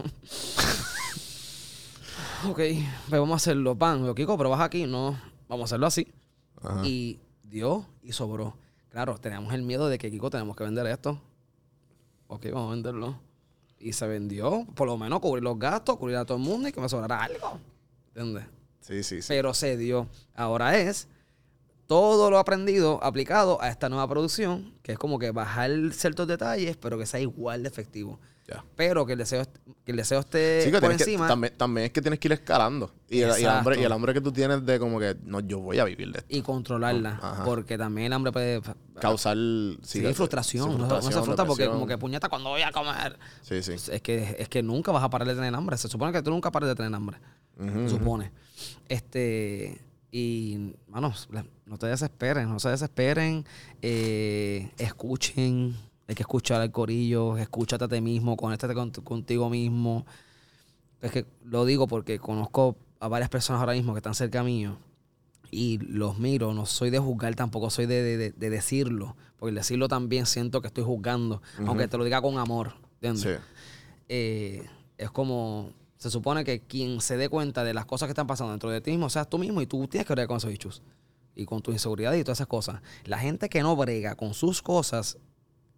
[2.48, 3.78] ok, pues vamos a hacerlo.
[3.78, 4.86] Pan, yo, Kiko, pero vas aquí.
[4.86, 6.08] No, vamos a hacerlo así.
[6.64, 6.88] Ajá.
[6.88, 8.56] Y dio y sobró.
[8.96, 11.20] Claro, teníamos el miedo de que, Kiko, tenemos que vender esto.
[12.28, 13.20] Ok, vamos a venderlo.
[13.78, 16.72] Y se vendió, por lo menos cubrir los gastos, cubrir a todo el mundo y
[16.72, 17.60] que me sobrara algo.
[18.08, 18.46] ¿Entiendes?
[18.80, 19.28] Sí, sí, sí.
[19.28, 20.08] Pero se dio.
[20.34, 21.10] Ahora es
[21.88, 26.78] todo lo aprendido aplicado a esta nueva producción, que es como que bajar ciertos detalles,
[26.78, 28.22] pero que sea igual de efectivo.
[28.76, 29.44] Pero que el deseo,
[29.84, 31.28] que el deseo esté Sí, que por que- encima.
[31.28, 32.92] también, también es que tienes que ir escalando.
[33.10, 35.40] Y el, y, el hambre, y el hambre que tú tienes de como que, no,
[35.40, 36.36] yo voy a vivir de esto.
[36.36, 37.20] y controlarla.
[37.22, 37.44] Ajá.
[37.44, 38.62] Porque también el hambre puede.
[39.00, 39.36] Causar...
[39.82, 40.72] Sí, que- frustración.
[40.72, 43.18] sí, no, no se frustra porque, como que puñeta, cuando voy a comer.
[43.42, 43.74] Sí, sí.
[43.74, 45.76] Es que, es que nunca vas a parar de tener hambre.
[45.78, 47.18] Se supone que tú nunca pares de tener hambre.
[47.58, 48.32] Se supone.
[48.90, 49.82] Este.
[50.12, 51.28] Y, manos,
[51.66, 53.46] no te desesperen, no se desesperen.
[53.82, 55.76] eh, escuchen.
[56.08, 57.38] Hay que escuchar al corillo.
[57.38, 58.38] Escúchate a ti mismo.
[58.38, 60.06] Conéctate con- contigo mismo.
[61.02, 64.78] Es que lo digo porque conozco a varias personas ahora mismo que están cerca mío
[65.52, 66.54] y los miro.
[66.54, 69.16] No soy de juzgar, tampoco soy de, de- de- de decirlo.
[69.38, 72.74] Porque decirlo también siento que estoy juzgando, aunque te lo diga con amor.
[73.02, 73.22] ¿entiendes?
[73.24, 73.44] Sí.
[74.10, 74.66] Eh,
[74.98, 75.72] es como.
[75.98, 78.80] Se supone que quien se dé cuenta de las cosas que están pasando dentro de
[78.82, 80.84] ti mismo seas tú mismo y tú tienes que bregar con esos bichos.
[81.36, 82.82] Y con tu inseguridad y todas esas cosas.
[83.06, 85.18] La gente que no brega con sus cosas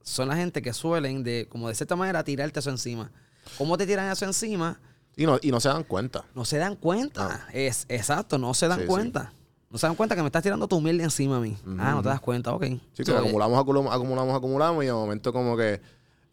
[0.08, 3.12] son la gente que suelen, de como de cierta manera, tirarte eso encima.
[3.58, 4.80] ¿Cómo te tiran eso encima?
[5.16, 6.24] Y no, y no se dan cuenta.
[6.36, 7.48] No se dan cuenta.
[7.52, 8.88] Es, exacto, no se dan Sí, sí.
[8.88, 9.34] cuenta.
[9.70, 11.58] No se dan cuenta que me estás tirando tu mierda encima a mí.
[11.80, 12.64] Ah, no te das cuenta, ok.
[12.64, 15.82] Sí, que So, acumulamos, acumulamos, acumulamos, acumulamos y de momento como que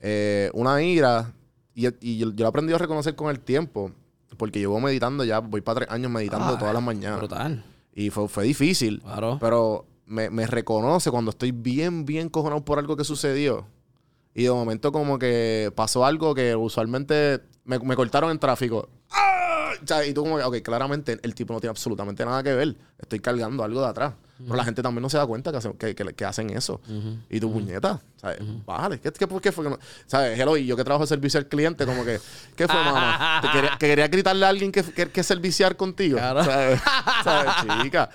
[0.01, 1.33] eh, una ira,
[1.75, 3.91] y, y yo, yo lo he aprendido a reconocer con el tiempo,
[4.37, 7.19] porque llevo meditando ya, voy para tres años meditando Ah, todas las mañanas.
[7.19, 7.65] Brutal.
[7.95, 9.39] Y fue, fue difícil, Claro.
[9.41, 13.67] pero me, me reconoce cuando estoy bien, bien cojonado por algo que sucedió.
[14.35, 18.89] Y de momento como que pasó algo que usualmente me, me cortaron en tráfico.
[19.11, 19.73] ¡Ah!
[19.83, 22.55] O sea, y tú como que, ok, claramente el tipo no tiene absolutamente nada que
[22.55, 22.77] ver.
[22.99, 24.15] Estoy cargando algo de atrás.
[24.39, 26.81] Pero la gente también no se da cuenta que hacen, que, que- que hacen eso.
[27.31, 28.39] Y tu puñeta, ¿sabes?
[28.67, 28.99] Bájale.
[28.99, 29.65] ¿Qué, qué, qué fue?
[29.65, 30.39] que no- ¿Sabes?
[30.39, 32.19] Hello, y yo que trabajo de servicio al cliente, como que,
[32.57, 33.41] ¿qué fue, mamá?
[33.43, 36.19] ¿Te quería, que quería gritarle a alguien que, que, que serviciar contigo.
[36.19, 36.43] Claro.
[36.45, 36.81] ¿Sabes?
[37.25, 37.53] ¿Sabes,
[37.83, 38.11] chica?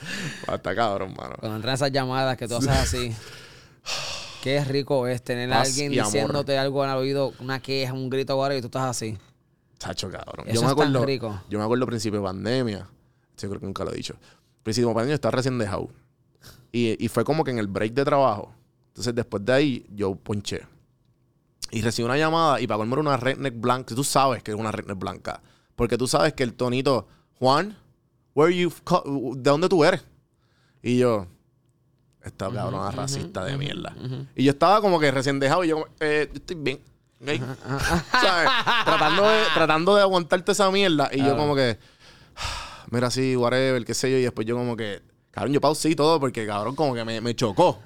[0.47, 1.35] Ah, Está cabrón, mano.
[1.39, 3.15] Cuando entran esas llamadas que tú haces así.
[4.43, 6.05] Qué rico es tener a alguien amor.
[6.11, 9.17] diciéndote algo en el oído, una queja, un grito ahora y tú estás así.
[9.79, 10.47] Chacho, cabrón.
[10.47, 11.41] Eso yo me es tan acuerdo, rico.
[11.49, 12.89] Yo me acuerdo al principio de pandemia.
[13.37, 14.15] Yo creo que nunca lo he dicho.
[14.61, 15.89] Principio de pandemia yo estaba recién dejado.
[16.71, 18.53] Y, y fue como que en el break de trabajo.
[18.89, 20.67] Entonces, después de ahí, yo ponché.
[21.71, 23.95] Y recibí una llamada y para colmo era una redneck blanca.
[23.95, 25.41] Tú sabes que es una redneck blanca.
[25.75, 27.07] Porque tú sabes que el tonito,
[27.39, 27.77] Juan,
[28.35, 28.69] where you
[29.37, 30.03] ¿de dónde tú eres?
[30.81, 31.27] Y yo,
[32.23, 33.95] esta cabrona racista de mierda.
[34.35, 36.79] Y yo estaba como que recién dejado y yo, como, eh, yo estoy bien.
[37.21, 37.29] ¿Ok?
[38.11, 38.49] ¿Sabes?
[38.85, 41.09] tratando, de, tratando de aguantarte esa mierda.
[41.11, 41.77] Y yo como que,
[42.91, 44.17] mira, sí, whatever, qué sé yo.
[44.17, 45.01] Y después yo como que,
[45.31, 47.79] cabrón, yo pausé y todo porque, cabrón, como que me, me chocó.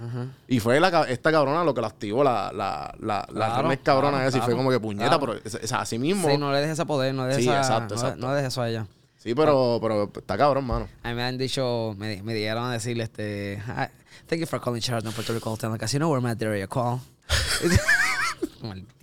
[0.48, 3.84] Y fue la, esta cabrona lo que la activó, la, la, la, la Claro, redneck
[3.84, 4.38] cabrona claro, esa.
[4.38, 5.20] Y fue claro, como que puñeta, claro.
[5.20, 6.30] pero es, es así mismo.
[6.30, 8.26] Sí, no le dejes ese poder, no le dejes Sí, esa- exacto, no, exacto.
[8.28, 8.88] no dejes eso a ella.
[9.18, 10.90] Sí, pero, pero está cabrón, mano.
[11.02, 13.88] A mí me han dicho, me, me dieron a decirle este, "Hi,
[14.28, 17.00] thank you for calling Sheraton Puerto Rico Hotel and Casino, we're at the area call.
[18.62, 19.03] Maldito sea.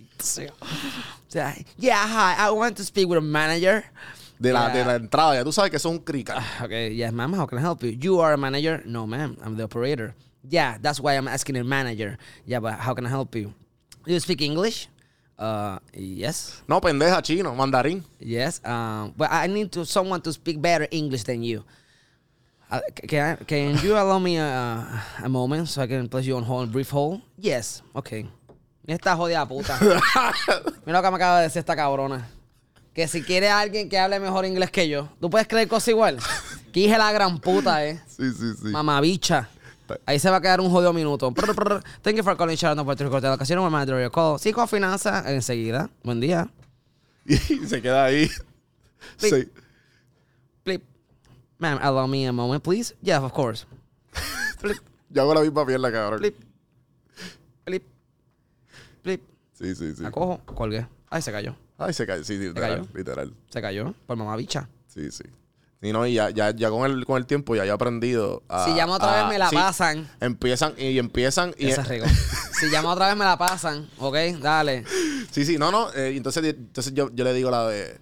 [1.77, 3.83] yeah, hi, I want to speak with a manager.
[4.41, 4.73] De la, Yeah.
[4.73, 6.43] de la entrada, ya tú sabes que es crica.
[6.63, 7.33] Okay, yes, ma'am.
[7.33, 7.91] How can I help you?
[8.01, 8.81] You are a manager?
[8.85, 9.37] No, ma'am.
[9.43, 10.15] I'm the operator.
[10.49, 12.17] Yeah, that's why I'm asking a manager.
[12.45, 13.53] Yeah, but how can I help you?
[14.07, 14.87] You speak English?
[15.37, 18.03] Uh, yes, No, pendeja, chino, mandarín.
[18.19, 18.61] yes.
[18.65, 21.63] Um, but I need to someone to speak better English than you.
[22.69, 26.37] Uh, can I, can you allow me a, a moment so I can place you
[26.37, 27.21] on hold, brief hold?
[27.37, 27.81] Yes.
[27.95, 28.25] Okay.
[28.87, 29.77] Esta jodida puta.
[30.85, 32.27] Mira lo que me acaba de decir esta cabrona.
[32.93, 36.17] Que si quiere alguien que hable mejor inglés que yo, ¿tú puedes creer cosas igual?
[36.73, 38.01] Que dije la gran puta, eh.
[38.07, 38.67] Sí, sí, sí.
[38.67, 39.47] Mamabicha.
[40.05, 41.31] Ahí se va a quedar un jodido minuto.
[41.31, 41.83] Prr, prr.
[42.01, 43.19] Thank you for calling Sharon Puerto Rico.
[43.19, 44.39] La ocasión, my manager your call.
[44.39, 45.25] Sí, con finanzas.
[45.27, 45.89] Enseguida.
[46.03, 46.49] Buen día.
[47.25, 48.29] Y se queda ahí.
[49.19, 49.33] Plip.
[49.33, 49.51] Sí.
[50.63, 50.83] Plip.
[51.59, 52.95] Ma'am, allow me a moment, please.
[53.01, 53.65] Yeah, of course.
[54.59, 54.77] Plip,
[55.09, 56.19] Yo hago la misma pierna, cabrón.
[56.19, 56.35] plip.
[57.65, 57.83] Plip.
[59.01, 59.21] Plip.
[59.53, 60.01] Sí, sí, sí.
[60.03, 60.87] La cojo, colgué.
[61.09, 61.55] Ay, se cayó.
[61.77, 62.23] Ay, se cayó.
[62.23, 62.81] Sí, literal.
[62.81, 62.87] cayó?
[62.93, 63.33] Literal.
[63.49, 63.93] Se cayó.
[64.05, 64.69] Por mamabicha.
[64.87, 65.23] Sí, sí.
[65.83, 68.43] Y no, y ya, ya, ya con el, con el tiempo ya yo he aprendido
[68.47, 68.65] a.
[68.65, 70.07] Si llamo otra a- vez me la sí, pasan.
[70.19, 71.67] Empiezan y empiezan y.
[71.69, 72.05] Ese es rico.
[72.59, 73.89] si llamo otra vez me la pasan.
[73.97, 74.83] Ok, dale.
[75.31, 75.89] Sí, sí, no, no.
[75.93, 77.97] eh, entonces entonces yo, yo le digo la de.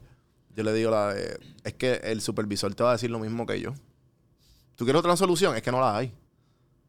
[0.55, 1.39] Yo le digo la de.
[1.63, 3.75] Es que el supervisor te va a decir lo mismo que yo.
[4.75, 5.55] ¿Tú quieres otra solución?
[5.55, 6.11] Es que no la hay.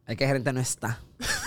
[0.07, 0.99] Es que el gerente no está.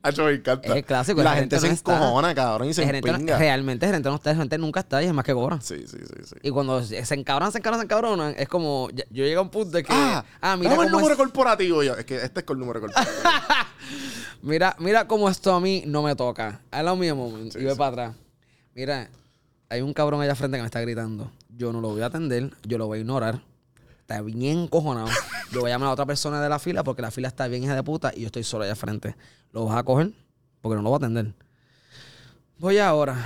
[0.02, 0.76] Hacho, me encanta.
[0.78, 1.94] Es clásico, La gente se no está.
[1.96, 3.36] encojona, cabrón, y se no- empinga.
[3.38, 5.60] realmente el gerente no está, el gerente nunca está y es más que cobra.
[5.60, 6.34] Sí, sí, sí, sí.
[6.42, 9.76] Y cuando se encabronan, se encabronan, se encabronan, es como, yo llego a un punto
[9.76, 11.82] de que, Ah, ah, mira dame el cómo número es- corporativo.
[11.82, 13.14] Yo, es que este es con el número corporativo.
[14.42, 16.60] mira, mira cómo esto a mí no me toca.
[16.70, 17.52] A moment.
[17.52, 17.76] Sí, y sí.
[17.76, 18.16] para atrás.
[18.74, 19.10] Mira,
[19.68, 21.30] hay un cabrón allá frente que me está gritando.
[21.48, 23.42] Yo no lo voy a atender, yo lo voy a ignorar.
[24.00, 25.08] Está bien cojonado.
[25.52, 27.62] Yo voy a llamar a otra persona de la fila porque la fila está bien
[27.62, 29.14] hija de puta y yo estoy solo allá frente.
[29.52, 30.12] ¿Lo vas a coger?
[30.60, 31.32] Porque no lo voy a atender.
[32.58, 33.16] Voy ahora.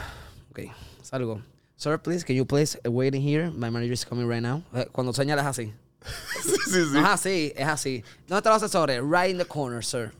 [0.50, 0.60] Ok,
[1.02, 1.40] salgo.
[1.76, 3.50] Sir, please, can you please wait in here?
[3.50, 4.62] My manager is coming right now.
[4.74, 5.72] Eh, Cuando señalas así.
[6.42, 6.98] sí, sí, sí.
[6.98, 8.04] Es así, es así.
[8.28, 9.00] ¿Dónde están los asesores?
[9.02, 10.12] Right in the corner, sir.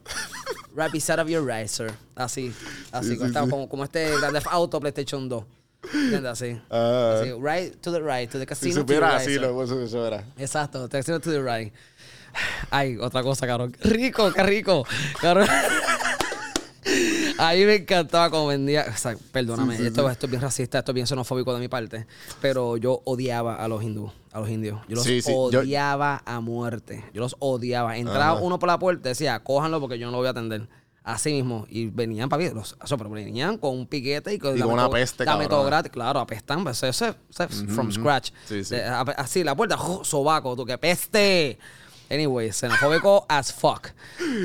[0.74, 1.92] Right beside of your right, sir.
[2.16, 2.52] Así,
[2.90, 3.16] así.
[3.16, 5.44] Como, como este Grand Theft Auto PlayStation 2.
[5.94, 6.32] ¿Entiendes?
[6.32, 6.60] Así.
[6.70, 7.20] Ah.
[7.20, 8.74] Así, Right to the right, to the Si casino.
[8.74, 9.40] to supiera the right, así, sir.
[9.42, 10.24] lo, eso, eso era.
[10.36, 11.72] Exacto, casino to the right.
[12.70, 13.74] Ay, otra cosa, cabrón.
[13.80, 14.84] Rico, qué rico.
[15.20, 15.46] Cabrón.
[17.38, 18.86] A mí me encantaba como vendía.
[18.92, 22.06] O sea, perdóname, esto, esto es bien racista, esto es bien xenofóbico de mi parte.
[22.40, 24.80] Pero yo odiaba a los hindú, a los indios.
[24.88, 27.04] Yo los Sí, sí, yo- odiaba a muerte.
[27.12, 27.96] Yo los odiaba.
[27.96, 28.40] Entraba Ajá.
[28.42, 30.68] uno por la puerta y decía, cójanlo porque yo no lo voy a atender.
[31.02, 31.66] Así mismo.
[31.68, 34.88] Y venían para los, eso, pero venían con un piquete y con, Y con una
[34.88, 35.90] peste, Dame todo gratis.
[35.90, 36.62] Claro, apestan.
[36.64, 38.30] pues, Eso es from scratch.
[38.46, 38.76] Sí, sí.
[38.76, 40.04] De- a- así, la puerta, ¡jo!
[40.04, 41.58] sobaco, tú que peste.
[42.10, 43.88] Anyway, xenofóbico as fuck.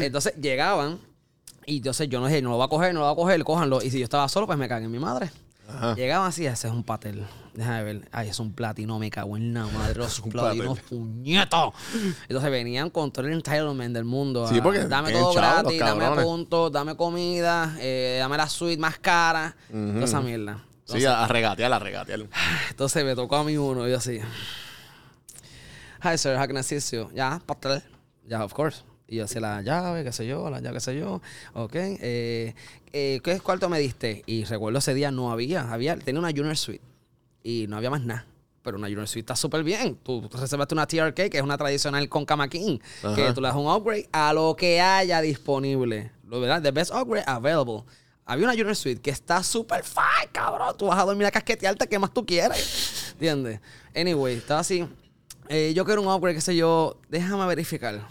[0.01, 0.99] Entonces llegaban
[1.65, 3.43] y entonces yo no dije, no lo va a coger, no lo va a coger,
[3.43, 3.81] cójanlo.
[3.81, 5.29] Y si yo estaba solo, pues me cagué en mi madre.
[5.67, 5.93] Ajá.
[5.93, 7.27] Llegaban así, ese es un patel.
[7.53, 8.09] Déjame ver.
[8.11, 9.93] Ay, es un platino, me cago en la madre.
[9.99, 11.73] Los platinos, puñetos.
[12.27, 14.47] Entonces venían con todo el entitlement del mundo.
[14.47, 19.55] Sí, porque dame todo gratis, dame puntos, dame comida, eh, dame la suite más cara.
[19.69, 20.63] Toda esa mierda.
[20.85, 22.21] Sí, a, a regatear, a regatear.
[22.71, 24.19] Entonces me tocó a mí uno y yo así.
[26.01, 27.09] Hi sir, how can I assist you?
[27.13, 27.83] Ya, pastel.
[28.25, 28.83] Ya, of course.
[29.05, 31.21] Y yo hacía la llave, qué sé yo, la llave, qué sé yo.
[31.53, 31.75] Ok.
[31.75, 32.55] Eh,
[32.93, 34.23] eh, ¿Qué cuarto me diste?
[34.25, 35.69] Y recuerdo ese día no había.
[35.73, 36.81] había tenía una Junior Suite.
[37.43, 38.25] Y no había más nada.
[38.61, 39.97] Pero una Junior Suite está súper bien.
[39.97, 42.79] Tú reservaste una TRK, que es una tradicional con Cama King.
[43.13, 46.13] Que tú le das un upgrade a lo que haya disponible.
[46.23, 47.83] Lo verdad, the best upgrade available.
[48.25, 50.77] Había una Junior Suite que está súper fine, cabrón.
[50.77, 53.11] Tú vas a dormir a casquetearte, ¿qué más tú quieres?
[53.13, 53.59] ¿Entiendes?
[53.93, 54.87] Anyway, estaba así.
[55.51, 56.95] Eh, yo quiero un upgrade, qué sé yo.
[57.09, 58.07] Déjame verificar.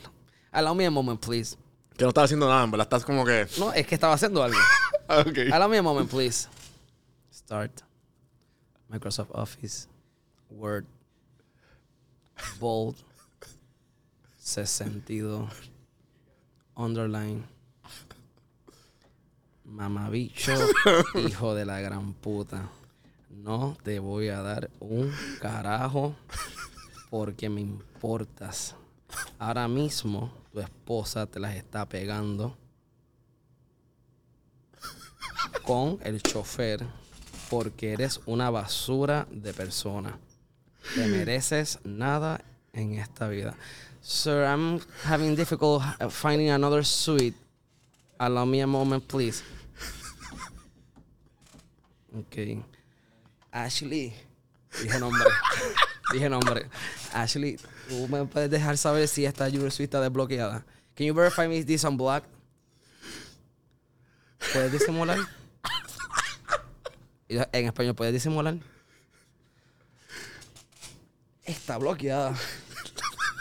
[0.50, 1.56] Allow me a moment, please.
[1.96, 2.82] Que no estás haciendo nada, verdad.
[2.82, 3.46] Estás como que.
[3.58, 4.58] No, es que estaba haciendo algo.
[5.10, 5.38] Ok.
[5.50, 6.48] Allow me a moment, please.
[7.32, 7.80] Start.
[8.88, 9.88] Microsoft Office.
[10.50, 10.84] Word.
[12.60, 12.96] Bold.
[14.38, 15.48] Sentido.
[16.74, 17.44] Underline.
[19.64, 20.52] Mamabicho.
[21.26, 22.68] hijo de la gran puta.
[23.30, 25.10] No te voy a dar un
[25.40, 26.16] carajo
[27.10, 28.74] porque me importas.
[29.38, 32.56] Ahora mismo tu esposa te las está pegando
[35.62, 36.86] con el chofer
[37.50, 40.18] porque eres una basura de persona.
[40.94, 42.40] Te mereces nada
[42.72, 43.54] en esta vida.
[44.00, 47.36] Sir, I'm having difficult finding another suite.
[48.18, 49.42] Allow me a moment, please.
[52.16, 52.64] Ok.
[53.52, 54.14] Ashley.
[54.82, 55.24] Dije nombre.
[56.12, 56.68] Dije nombre.
[57.12, 60.64] Ashley, ¿tú me puedes dejar saber si esta Junior Suite está desbloqueada?
[60.94, 62.28] Can you verify me this unblocked?
[64.52, 65.18] ¿Puedes disimular?
[67.52, 68.56] En español, ¿puedes disimular?
[71.44, 72.34] Está bloqueada.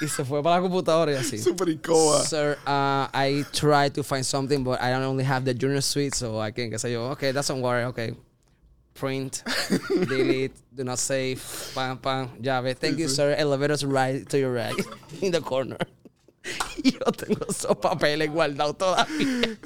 [0.02, 1.40] Y se fue para la computadora y así.
[1.40, 2.24] Súper incómoda.
[2.24, 6.14] Sir, uh, I tried to find something, but I don't only have the junior suite,
[6.14, 8.14] so I can, qué sé yo, okay, that's don't worry, okay.
[9.00, 9.44] Print,
[10.08, 11.40] delete, do not save,
[11.76, 12.76] pam, pam, llave.
[12.76, 13.36] Thank you, sir.
[13.38, 14.74] Elevators right to your right,
[15.22, 15.78] in the corner.
[16.82, 19.58] y yo tengo esos papeles guardados todavía.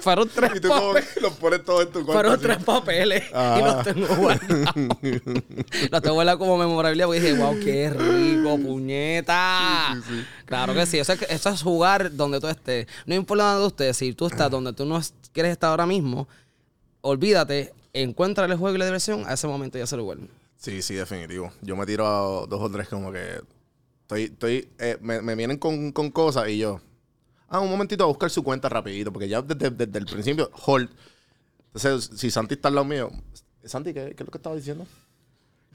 [0.00, 1.08] Fueron tres Y tú papeles.
[1.12, 2.12] que los pones todos en tu cuarto.
[2.14, 3.60] Fueron tres papeles y Ah.
[3.62, 4.74] los tengo guardados.
[5.90, 9.98] los tengo guardados como memorabilia porque dije, wow, qué rico, puñeta.
[10.46, 10.98] Claro que sí.
[10.98, 12.86] Eso es, eso es jugar donde tú estés.
[13.04, 13.96] No importa donde tú estés.
[13.98, 16.26] Si tú estás donde tú no es- quieres estar ahora mismo,
[17.02, 20.30] olvídate, encuentra el juego y la diversión, a ese momento ya se lo vuelven.
[20.56, 21.52] Sí, sí, definitivo.
[21.62, 23.40] Yo me tiro a dos o tres como que
[24.02, 26.80] estoy, estoy, eh, me, me vienen con, con cosas y yo,
[27.48, 30.90] ah, un momentito a buscar su cuenta rapidito, porque ya desde, desde el principio, hold.
[31.72, 33.10] Entonces, si Santi está al lado mío,
[33.64, 34.86] Santi, ¿qué, qué es lo que estaba diciendo?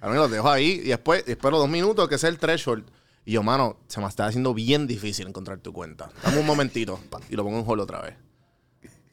[0.01, 2.85] A mí los dejo ahí y después espero dos minutos que sea el threshold.
[3.23, 6.11] Y yo, mano, se me está haciendo bien difícil encontrar tu cuenta.
[6.23, 6.99] Dame un momentito
[7.29, 8.15] y lo pongo en hold otra vez.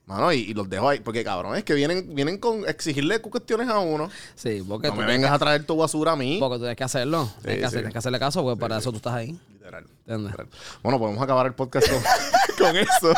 [0.06, 0.98] Mano, y, y los dejo ahí.
[1.00, 4.10] Porque, cabrón, es que vienen, vienen con exigirle cuestiones a uno.
[4.34, 6.34] Sí, porque No tú me vengas a traer tu basura a mí.
[6.34, 7.30] que- porque tú tienes que hacerlo.
[7.42, 7.64] tienes, que sí.
[7.66, 9.38] hacer- tienes que hacerle caso, porque para eso tú estás ahí.
[9.52, 9.84] Literal.
[10.00, 10.30] ¿Entiendes?
[10.32, 10.48] literal.
[10.82, 12.02] Bueno, podemos acabar el podcast con,
[12.58, 13.14] con eso.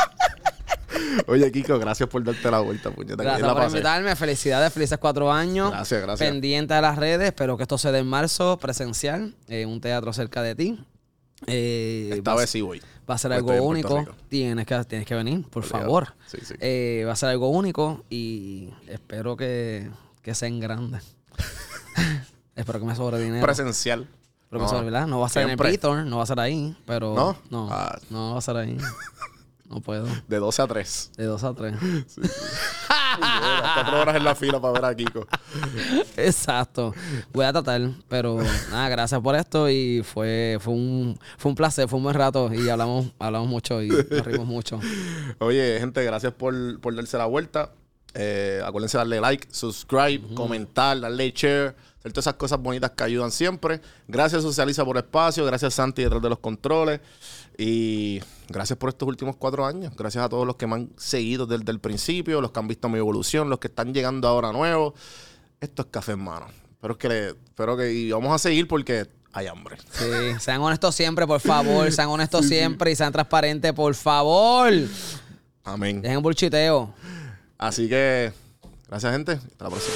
[1.27, 3.23] Oye, Kiko, gracias por darte la vuelta, puñeta.
[3.23, 4.15] Gracias por invitarme.
[4.15, 5.71] Felicidades, felices cuatro años.
[5.71, 6.31] Gracias, gracias.
[6.31, 7.27] Pendiente de las redes.
[7.29, 10.85] Espero que esto se dé en marzo, presencial, en un teatro cerca de ti.
[11.47, 12.81] Eh, Esta a vez sí voy.
[13.09, 14.05] Va a ser Pues algo único.
[14.29, 15.85] Tienes que, tienes que venir, por Obligado.
[15.85, 16.15] favor.
[16.27, 16.55] Sí, sí.
[16.61, 19.91] Eh, va a ser algo único y espero que,
[20.23, 21.01] que sea en grande.
[22.57, 23.45] espero que me sobre dinero.
[23.45, 24.09] Presencial.
[24.49, 25.07] Pero que me sobre, ¿verdad?
[25.07, 27.37] No va a ser en el Beaton, no va a ser ahí, pero ¿No?
[27.51, 27.99] no, Ah.
[28.11, 28.77] no va a ser ahí.
[29.75, 30.07] No puedo.
[30.29, 31.11] De 12 a 3.
[31.17, 31.75] De dos a tres.
[33.75, 35.27] Cuatro horas en la fila para ver a Kiko.
[36.17, 36.95] Exacto.
[37.33, 38.39] Voy a tratar, pero
[38.71, 42.55] nada, gracias por esto y fue, fue un fue un placer, fue un buen rato
[42.55, 44.79] y hablamos hablamos mucho y nos rimos mucho.
[45.41, 47.73] Oye, gente, gracias por, por darse la vuelta.
[48.15, 53.03] Eh, acuérdense de darle like, subscribe, comentar, darle share, hacer todas esas cosas bonitas que
[53.03, 53.81] ayudan siempre.
[54.07, 57.01] Gracias Socializa por espacio, gracias Santi detrás de los controles
[57.59, 59.93] y gracias por estos últimos cuatro años.
[59.97, 62.89] Gracias a todos los que me han seguido desde el principio, los que han visto
[62.89, 64.95] mi evolución, los que están llegando ahora nuevos.
[65.61, 66.47] Esto es café en mano.
[66.73, 69.77] Espero que, le- espero que y vamos a seguir porque hay hambre.
[69.93, 70.05] Sí,
[70.41, 74.73] sean honestos siempre, por favor, sean honestos siempre y sean transparentes, por favor.
[75.65, 76.03] Amén.
[76.03, 76.93] Dejen bulchiteo.
[77.57, 78.33] Así que,
[78.89, 79.33] gracias gente.
[79.33, 79.95] Hasta la próxima.